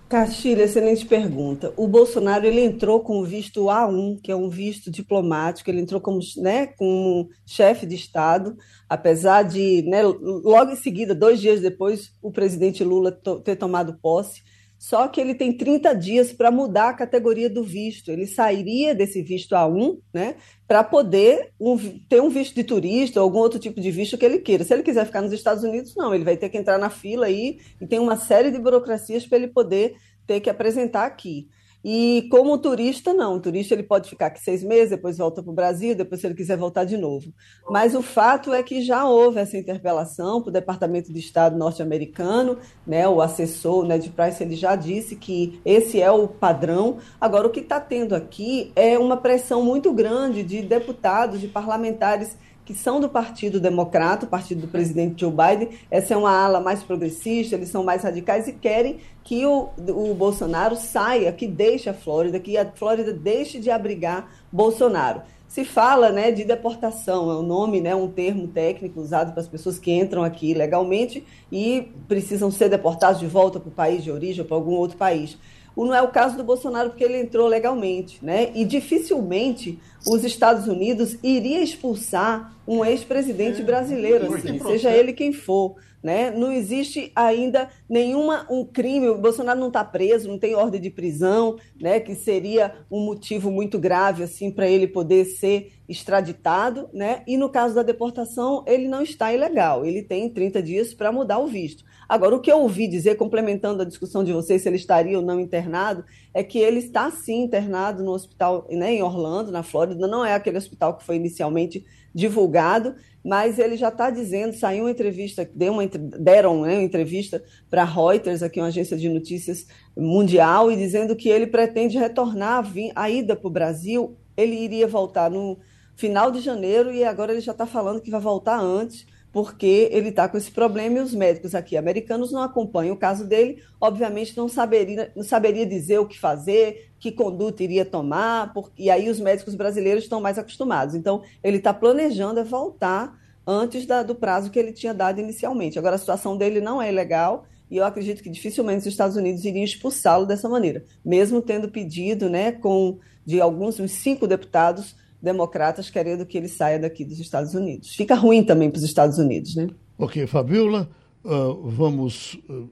[0.08, 1.72] Castilho, excelente pergunta.
[1.76, 6.00] O Bolsonaro ele entrou com o visto A1, que é um visto diplomático, ele entrou
[6.00, 8.56] como, né, como chefe de Estado,
[8.88, 13.10] apesar de, né, logo em seguida, dois dias depois, o presidente Lula
[13.42, 14.42] ter tomado posse.
[14.86, 18.08] Só que ele tem 30 dias para mudar a categoria do visto.
[18.08, 21.76] Ele sairia desse visto A1, né, para poder um,
[22.08, 24.62] ter um visto de turista ou algum outro tipo de visto que ele queira.
[24.62, 27.26] Se ele quiser ficar nos Estados Unidos, não, ele vai ter que entrar na fila
[27.26, 31.48] aí e tem uma série de burocracias para ele poder ter que apresentar aqui.
[31.84, 33.36] E como turista, não.
[33.36, 36.26] O turista ele pode ficar aqui seis meses, depois volta para o Brasil, depois, se
[36.26, 37.32] ele quiser voltar de novo.
[37.70, 42.58] Mas o fato é que já houve essa interpelação para o Departamento de Estado norte-americano,
[42.86, 43.08] né?
[43.08, 46.98] o assessor o Ned Price ele já disse que esse é o padrão.
[47.20, 52.36] Agora, o que está tendo aqui é uma pressão muito grande de deputados, de parlamentares
[52.66, 55.78] que são do Partido Democrata, o partido do presidente Joe Biden.
[55.88, 60.12] Essa é uma ala mais progressista, eles são mais radicais e querem que o, o
[60.14, 65.22] Bolsonaro saia, que deixe a Flórida, que a Flórida deixe de abrigar Bolsonaro.
[65.46, 69.48] Se fala né, de deportação, é um nome, né, um termo técnico usado para as
[69.48, 74.10] pessoas que entram aqui legalmente e precisam ser deportados de volta para o país de
[74.10, 75.38] origem ou para algum outro país.
[75.84, 78.50] Não é o caso do Bolsonaro, porque ele entrou legalmente, né?
[78.54, 85.76] E dificilmente os Estados Unidos iria expulsar um ex-presidente brasileiro, assim, seja ele quem for.
[86.02, 86.30] Né?
[86.30, 89.08] Não existe ainda nenhuma um crime.
[89.08, 91.98] O Bolsonaro não está preso, não tem ordem de prisão, né?
[91.98, 97.24] Que seria um motivo muito grave assim para ele poder ser extraditado, né?
[97.26, 99.84] E no caso da deportação, ele não está ilegal.
[99.84, 101.82] Ele tem 30 dias para mudar o visto.
[102.08, 105.24] Agora, o que eu ouvi dizer, complementando a discussão de vocês, se ele estaria ou
[105.24, 110.06] não internado, é que ele está sim internado no hospital né, em Orlando, na Flórida.
[110.06, 111.84] Não é aquele hospital que foi inicialmente
[112.14, 112.94] divulgado,
[113.24, 117.84] mas ele já está dizendo, saiu uma entrevista, deu uma, deram né, uma entrevista para
[117.84, 123.10] Reuters, aqui uma agência de notícias mundial, e dizendo que ele pretende retornar a, a
[123.10, 124.16] ida para o Brasil.
[124.36, 125.58] Ele iria voltar no
[125.96, 130.08] final de janeiro e agora ele já está falando que vai voltar antes porque ele
[130.08, 134.36] está com esse problema e os médicos aqui americanos não acompanham o caso dele, obviamente
[134.36, 139.10] não saberia, não saberia dizer o que fazer, que conduta iria tomar, porque, e aí
[139.10, 140.94] os médicos brasileiros estão mais acostumados.
[140.94, 145.78] Então, ele está planejando é voltar antes da, do prazo que ele tinha dado inicialmente.
[145.78, 149.44] Agora, a situação dele não é legal, e eu acredito que dificilmente os Estados Unidos
[149.44, 155.90] iriam expulsá-lo dessa maneira, mesmo tendo pedido né, com de alguns, uns cinco deputados, democratas
[155.90, 157.94] querendo que ele saia daqui dos Estados Unidos.
[157.94, 159.68] Fica ruim também para os Estados Unidos, né?
[159.98, 160.88] Ok, Fabiola,
[161.24, 162.68] uh, vamos uh,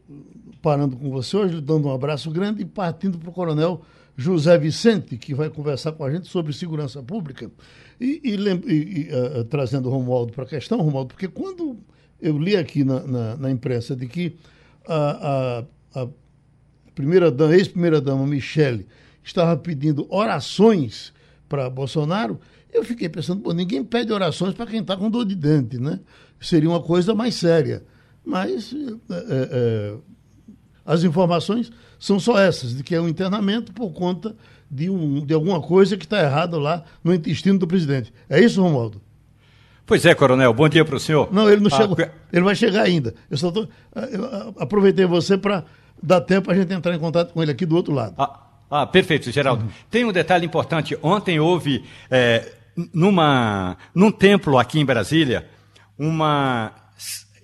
[0.61, 3.81] parando com você hoje, dando um abraço grande e partindo para o coronel
[4.17, 7.51] José Vicente, que vai conversar com a gente sobre segurança pública.
[8.01, 11.79] E, e, e uh, trazendo o Romualdo para a questão, Romualdo, porque quando
[12.21, 14.37] eu li aqui na, na, na imprensa de que
[14.87, 15.65] a,
[15.95, 16.09] a, a
[16.95, 18.87] primeira ex-primeira-dama Michele
[19.23, 21.14] estava pedindo orações
[21.55, 22.41] para Bolsonaro,
[22.73, 26.01] eu fiquei pensando, pô, ninguém pede orações para quem está com dor de dente, né?
[26.41, 27.85] Seria uma coisa mais séria.
[28.27, 29.95] Mas é, é, é,
[30.85, 34.35] as informações são só essas, de que é um internamento por conta
[34.69, 38.13] de, um, de alguma coisa que está errada lá no intestino do presidente.
[38.29, 39.01] É isso, Romualdo?
[39.87, 40.53] Pois é, coronel.
[40.53, 41.33] Bom dia para o senhor.
[41.33, 41.97] Não, ele não ah, chegou.
[42.33, 43.15] Ele vai chegar ainda.
[43.31, 43.69] Eu só tô,
[44.11, 45.65] eu aproveitei você para
[46.03, 48.15] dar tempo a gente entrar em contato com ele aqui do outro lado.
[48.19, 48.44] Ah,
[48.75, 49.63] ah, perfeito, Geraldo.
[49.63, 49.71] Uhum.
[49.89, 50.99] Tem um detalhe importante.
[51.01, 52.53] Ontem houve, é,
[52.93, 55.49] numa, num templo aqui em Brasília,
[55.97, 56.73] uma,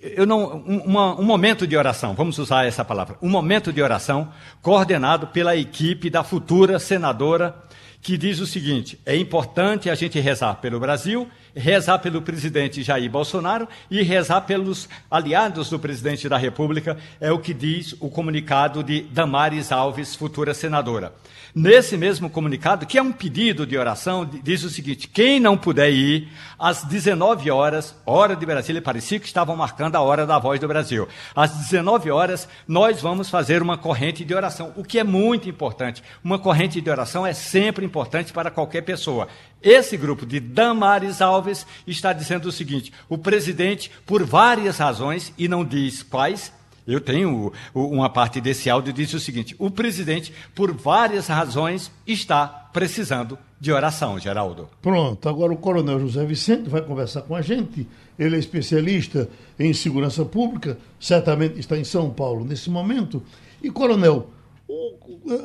[0.01, 4.29] eu não, uma, um momento de oração, vamos usar essa palavra, um momento de oração
[4.61, 7.55] coordenado pela equipe da futura senadora,
[8.01, 13.09] que diz o seguinte: é importante a gente rezar pelo Brasil rezar pelo presidente Jair
[13.09, 18.83] Bolsonaro e rezar pelos aliados do presidente da República, é o que diz o comunicado
[18.83, 21.13] de Damares Alves, futura senadora.
[21.53, 25.91] Nesse mesmo comunicado, que é um pedido de oração, diz o seguinte: quem não puder
[25.91, 30.61] ir às 19 horas, hora de Brasília, parecia que estavam marcando a hora da voz
[30.61, 31.09] do Brasil.
[31.35, 36.01] Às 19 horas, nós vamos fazer uma corrente de oração, o que é muito importante.
[36.23, 39.27] Uma corrente de oração é sempre importante para qualquer pessoa.
[39.61, 41.40] Esse grupo de Damares Alves
[41.87, 46.51] está dizendo o seguinte: o presidente, por várias razões, e não diz quais,
[46.87, 52.47] eu tenho uma parte desse áudio diz o seguinte: o presidente, por várias razões, está
[52.47, 54.67] precisando de oração, Geraldo.
[54.81, 57.87] Pronto, agora o coronel José Vicente vai conversar com a gente.
[58.17, 59.29] Ele é especialista
[59.59, 63.23] em segurança pública, certamente está em São Paulo nesse momento.
[63.61, 64.31] E, coronel,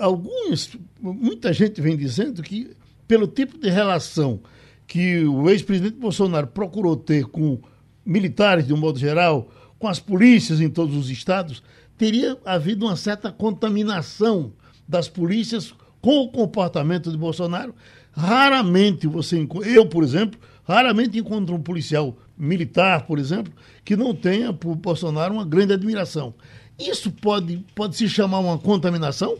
[0.01, 2.71] alguns, muita gente vem dizendo que,
[3.07, 4.41] pelo tipo de relação
[4.87, 7.61] que o ex-presidente Bolsonaro procurou ter com
[8.05, 11.63] militares, de um modo geral, com as polícias em todos os estados,
[11.99, 14.53] teria havido uma certa contaminação
[14.87, 17.75] das polícias com o comportamento de Bolsonaro.
[18.13, 23.53] Raramente você encontra, eu, por exemplo, raramente encontro um policial militar, por exemplo,
[23.85, 26.35] que não tenha por Bolsonaro uma grande admiração.
[26.79, 29.37] Isso pode, pode se chamar uma contaminação?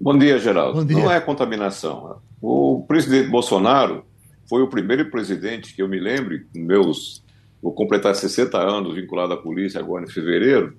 [0.00, 0.80] Bom dia, Geraldo.
[0.80, 0.96] Bom dia.
[0.96, 2.19] Não é contaminação.
[2.40, 4.04] O presidente Bolsonaro
[4.48, 7.22] foi o primeiro presidente que eu me lembre, meus
[7.62, 10.78] vou completar 60 anos vinculado à polícia agora em fevereiro,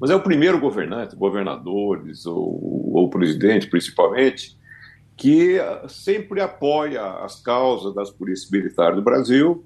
[0.00, 4.56] mas é o primeiro governante, governadores ou, ou presidente principalmente,
[5.16, 9.64] que sempre apoia as causas das polícias militares do Brasil,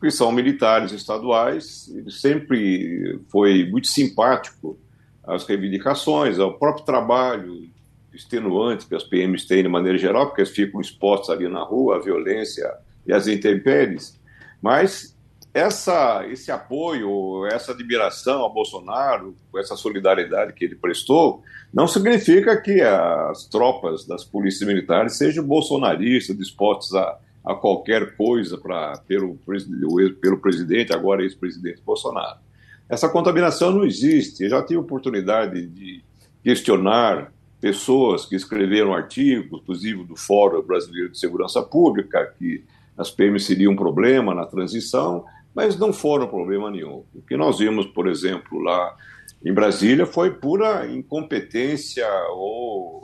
[0.00, 4.78] que são militares estaduais, ele sempre foi muito simpático
[5.22, 7.70] às reivindicações, ao próprio trabalho
[8.14, 11.96] extenuante que as PMs têm de maneira geral, porque eles ficam expostos ali na rua
[11.96, 12.72] à violência
[13.06, 14.18] e às intempéries,
[14.60, 15.16] mas
[15.54, 21.42] essa, esse apoio, essa admiração a Bolsonaro, essa solidariedade que ele prestou,
[21.72, 28.56] não significa que as tropas das polícias militares sejam bolsonaristas, dispostas a, a qualquer coisa
[28.56, 29.38] pra, pelo,
[30.20, 32.38] pelo presidente, agora ex-presidente Bolsonaro.
[32.88, 34.44] Essa contaminação não existe.
[34.44, 36.02] Eu já tive oportunidade de
[36.42, 37.32] questionar
[37.62, 42.62] pessoas que escreveram artigos, inclusive do Fórum Brasileiro de Segurança Pública, que
[42.98, 47.04] as PMs seriam um problema na transição mas não foram problema nenhum.
[47.14, 48.94] O que nós vimos, por exemplo, lá
[49.44, 53.02] em Brasília foi pura incompetência ou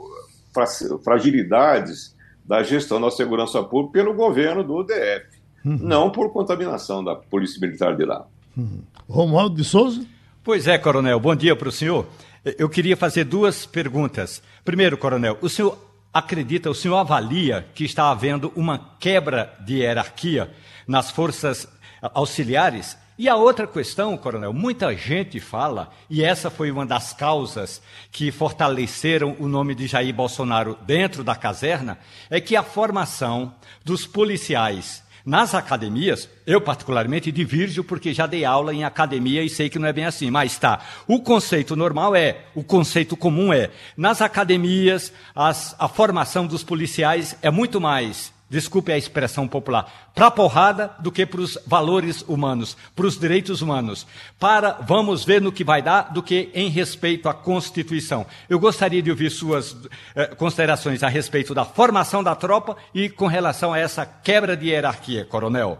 [1.03, 5.27] fragilidades da gestão da segurança pública pelo governo do DF,
[5.63, 5.77] uhum.
[5.79, 8.25] não por contaminação da Polícia Militar de lá.
[8.57, 8.81] Uhum.
[9.07, 10.03] Romualdo de Souza?
[10.43, 11.19] Pois é, coronel.
[11.19, 12.07] Bom dia para o senhor.
[12.43, 14.41] Eu queria fazer duas perguntas.
[14.63, 15.77] Primeiro, coronel, o senhor
[16.13, 20.51] acredita, o senhor avalia que está havendo uma quebra de hierarquia
[20.87, 21.67] nas forças
[22.01, 22.97] auxiliares.
[23.17, 27.81] E a outra questão, coronel, muita gente fala, e essa foi uma das causas
[28.11, 34.07] que fortaleceram o nome de Jair Bolsonaro dentro da caserna, é que a formação dos
[34.07, 39.79] policiais nas academias, eu particularmente divirjo porque já dei aula em academia e sei que
[39.79, 40.79] não é bem assim, mas tá.
[41.07, 47.37] O conceito normal é, o conceito comum é, nas academias, as, a formação dos policiais
[47.41, 52.23] é muito mais desculpe a expressão popular, para a porrada do que para os valores
[52.27, 54.07] humanos, para os direitos humanos,
[54.39, 58.25] para vamos ver no que vai dar do que em respeito à Constituição.
[58.49, 59.77] Eu gostaria de ouvir suas
[60.15, 64.67] eh, considerações a respeito da formação da tropa e com relação a essa quebra de
[64.69, 65.77] hierarquia, coronel.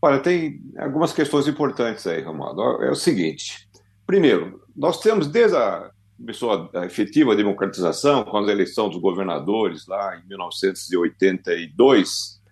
[0.00, 2.82] Olha, tem algumas questões importantes aí, Romualdo.
[2.82, 3.68] É o seguinte:
[4.06, 10.16] primeiro, nós temos desde a começou a, efetiva democratização com a eleição dos governadores lá
[10.16, 12.42] em 1982.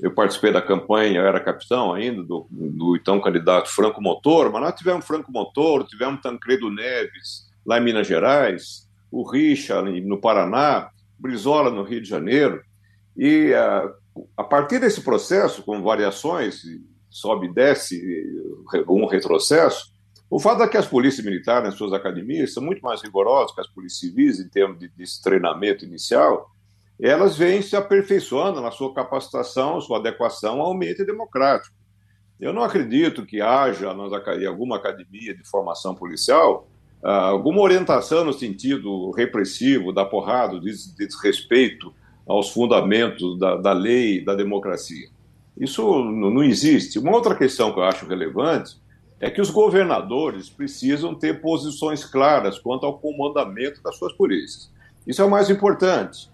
[0.00, 4.62] Eu participei da campanha, eu era capitão ainda do, do então candidato Franco Montoro, mas
[4.62, 10.90] nós tivemos Franco Montoro, tivemos Tancredo Neves lá em Minas Gerais, o Richa no Paraná,
[11.18, 12.62] Brizola no Rio de Janeiro.
[13.16, 13.90] E a,
[14.36, 16.62] a partir desse processo, com variações,
[17.10, 18.24] sobe e desce,
[18.88, 19.92] um retrocesso,
[20.30, 23.60] o fato é que as polícias militares, nas suas academias, são muito mais rigorosas que
[23.60, 26.50] as polícias civis em termos de, de treinamento inicial,
[27.00, 31.74] elas vêm se aperfeiçoando na sua capacitação, sua adequação ao ambiente democrático.
[32.38, 33.94] Eu não acredito que haja
[34.38, 36.68] em alguma academia de formação policial
[37.02, 41.94] ah, alguma orientação no sentido repressivo, da porrada, de desrespeito
[42.26, 45.08] aos fundamentos da, da lei, da democracia.
[45.56, 46.98] Isso não existe.
[46.98, 48.76] Uma outra questão que eu acho relevante
[49.20, 54.70] é que os governadores precisam ter posições claras quanto ao comandamento das suas polícias.
[55.06, 56.30] Isso é o mais importante.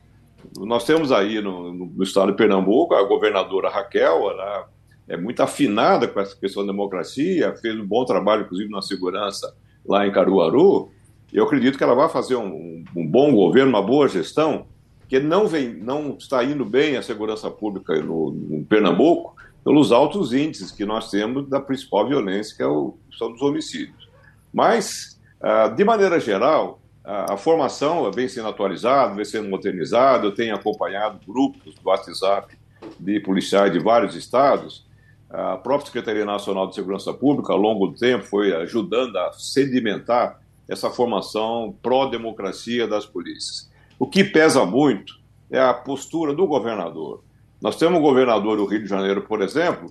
[0.59, 4.69] Nós temos aí no, no estado de Pernambuco a governadora Raquel, ela
[5.09, 9.55] é muito afinada com essa questão da democracia, fez um bom trabalho, inclusive, na segurança
[9.87, 10.91] lá em Caruaru.
[11.33, 14.67] Eu acredito que ela vai fazer um, um bom governo, uma boa gestão,
[15.09, 20.33] que não, vem, não está indo bem a segurança pública no, no Pernambuco, pelos altos
[20.33, 24.09] índices que nós temos da principal violência, que é o, são dos homicídios.
[24.53, 30.27] Mas, ah, de maneira geral, a formação vem sendo atualizada, vem sendo modernizada.
[30.27, 32.57] Eu tenho acompanhado grupos do WhatsApp
[32.99, 34.87] de policiais de vários estados.
[35.29, 40.41] A própria Secretaria Nacional de Segurança Pública, ao longo do tempo, foi ajudando a sedimentar
[40.67, 43.71] essa formação pró-democracia das polícias.
[43.99, 47.23] O que pesa muito é a postura do governador.
[47.65, 49.91] Nós temos um governador do Rio de Janeiro, por exemplo,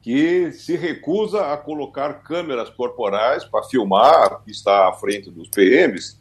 [0.00, 6.16] que se recusa a colocar câmeras corporais para filmar que está à frente dos PMs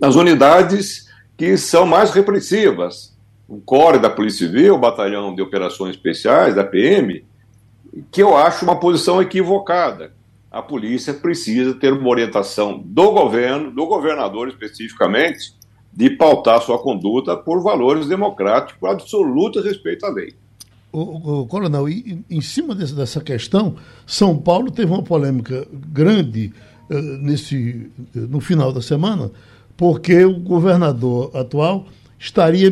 [0.00, 3.16] nas unidades que são mais repressivas.
[3.48, 7.24] O CORE da Polícia Civil, o Batalhão de Operações Especiais, da PM,
[8.10, 10.12] que eu acho uma posição equivocada.
[10.50, 15.54] A polícia precisa ter uma orientação do governo, do governador especificamente,
[15.92, 20.34] de pautar sua conduta por valores democráticos, por absoluto respeito à lei.
[20.92, 23.76] O, o, coronel, e, em cima desse, dessa questão,
[24.06, 26.52] São Paulo teve uma polêmica grande
[26.90, 29.30] uh, nesse, no final da semana,
[29.76, 31.86] porque o governador atual
[32.18, 32.70] estaria,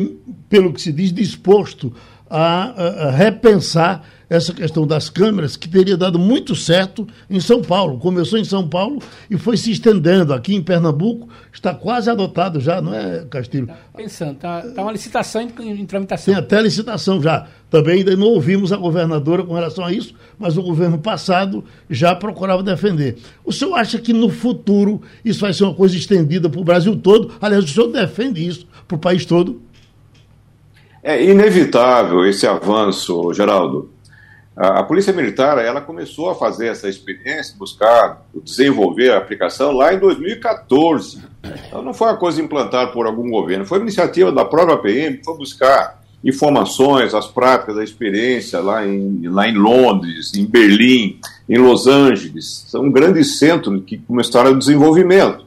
[0.49, 1.93] pelo que se diz, disposto
[2.29, 7.97] a, a, repensar essa questão das câmeras, que teria dado muito certo em São Paulo.
[7.97, 10.33] Começou em São Paulo e foi se estendendo.
[10.33, 13.67] Aqui em Pernambuco está quase adotado já, não é, Castilho?
[13.67, 16.33] Tá pensando, está tá uma licitação em, em, tramitação.
[16.33, 17.47] Tem até licitação já.
[17.71, 22.15] Também ainda não ouvimos a governadora com relação a isso, mas o governo passado já
[22.15, 23.17] procurava defender.
[23.43, 26.95] O senhor acha que no futuro isso vai ser uma coisa estendida para o Brasil
[26.95, 27.31] todo?
[27.41, 29.61] Aliás, o senhor defende isso para o país todo?
[31.01, 33.89] É inevitável esse avanço, Geraldo.
[34.55, 39.99] A, Polícia Militar ela começou a fazer essa experiência, buscar desenvolver a aplicação lá em
[39.99, 41.23] 2014.
[41.67, 45.21] Então não foi uma coisa implantada por algum governo, foi uma iniciativa da própria PM,
[45.23, 51.57] foi buscar informações, as práticas, a experiência lá em, lá em Londres, em Berlim, em
[51.57, 52.65] Los Angeles.
[52.67, 55.45] São grandes centros que começaram o desenvolvimento.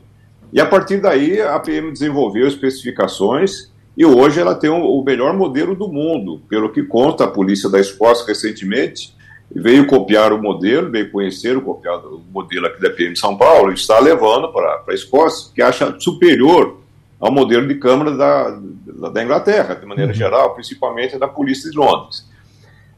[0.53, 5.75] E a partir daí a PM desenvolveu especificações e hoje ela tem o melhor modelo
[5.75, 6.41] do mundo.
[6.49, 9.15] Pelo que conta a polícia da Escócia recentemente,
[9.55, 13.37] veio copiar o modelo, veio conhecer o, copiado, o modelo aqui da PM de São
[13.37, 16.79] Paulo e está levando para a Escócia, que acha superior
[17.21, 18.59] ao modelo de Câmara da,
[19.11, 20.19] da Inglaterra, de maneira uhum.
[20.19, 22.27] geral, principalmente da Polícia de Londres.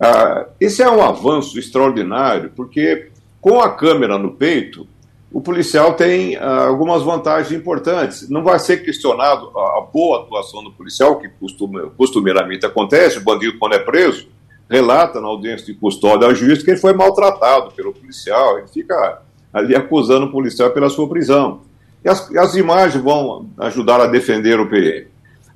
[0.01, 3.09] Ah, esse é um avanço extraordinário, porque
[3.41, 4.87] com a câmera no peito,
[5.35, 8.31] o policial tem ah, algumas vantagens importantes.
[8.31, 13.19] Não vai ser questionado a, a boa atuação do policial, que costuma, costumeiramente acontece.
[13.19, 14.29] O bandido, quando é preso,
[14.71, 18.59] relata na audiência de custódia ao juiz que ele foi maltratado pelo policial.
[18.59, 19.23] Ele fica
[19.53, 21.63] ali acusando o policial pela sua prisão.
[22.05, 25.09] E as, as imagens vão ajudar a defender o PM.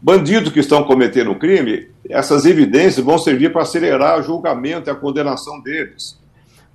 [0.02, 4.96] Bandidos que estão cometendo crime, essas evidências vão servir para acelerar o julgamento e a
[4.96, 6.18] condenação deles.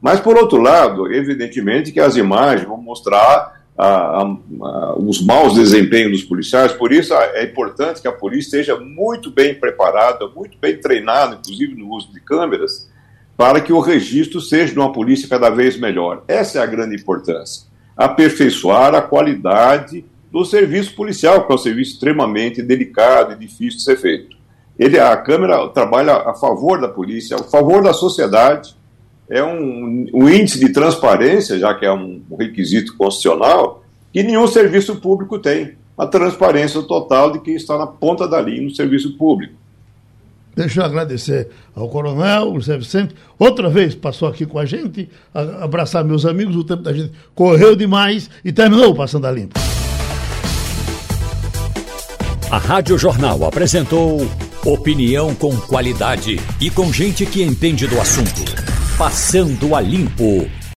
[0.03, 5.53] Mas, por outro lado, evidentemente que as imagens vão mostrar a, a, a, os maus
[5.53, 10.57] desempenhos dos policiais, por isso é importante que a polícia esteja muito bem preparada, muito
[10.59, 12.91] bem treinada, inclusive no uso de câmeras,
[13.37, 16.25] para que o registro seja de uma polícia cada vez melhor.
[16.27, 17.65] Essa é a grande importância.
[17.95, 23.83] Aperfeiçoar a qualidade do serviço policial, que é um serviço extremamente delicado e difícil de
[23.83, 24.35] ser feito.
[24.77, 28.75] Ele, a Câmara trabalha a favor da polícia, a favor da sociedade,
[29.29, 34.97] é um, um índice de transparência, já que é um requisito constitucional, que nenhum serviço
[34.97, 35.73] público tem.
[35.97, 39.53] A transparência total de quem está na ponta da linha no serviço público.
[40.55, 43.15] Deixa eu agradecer ao coronel José Vicente.
[43.39, 46.55] Outra vez passou aqui com a gente, abraçar meus amigos.
[46.55, 49.59] O tempo da gente correu demais e terminou Passando a Limpo.
[52.51, 54.27] A Rádio Jornal apresentou
[54.63, 58.72] opinião com qualidade e com gente que entende do assunto.
[58.97, 60.47] Passando a Limpo.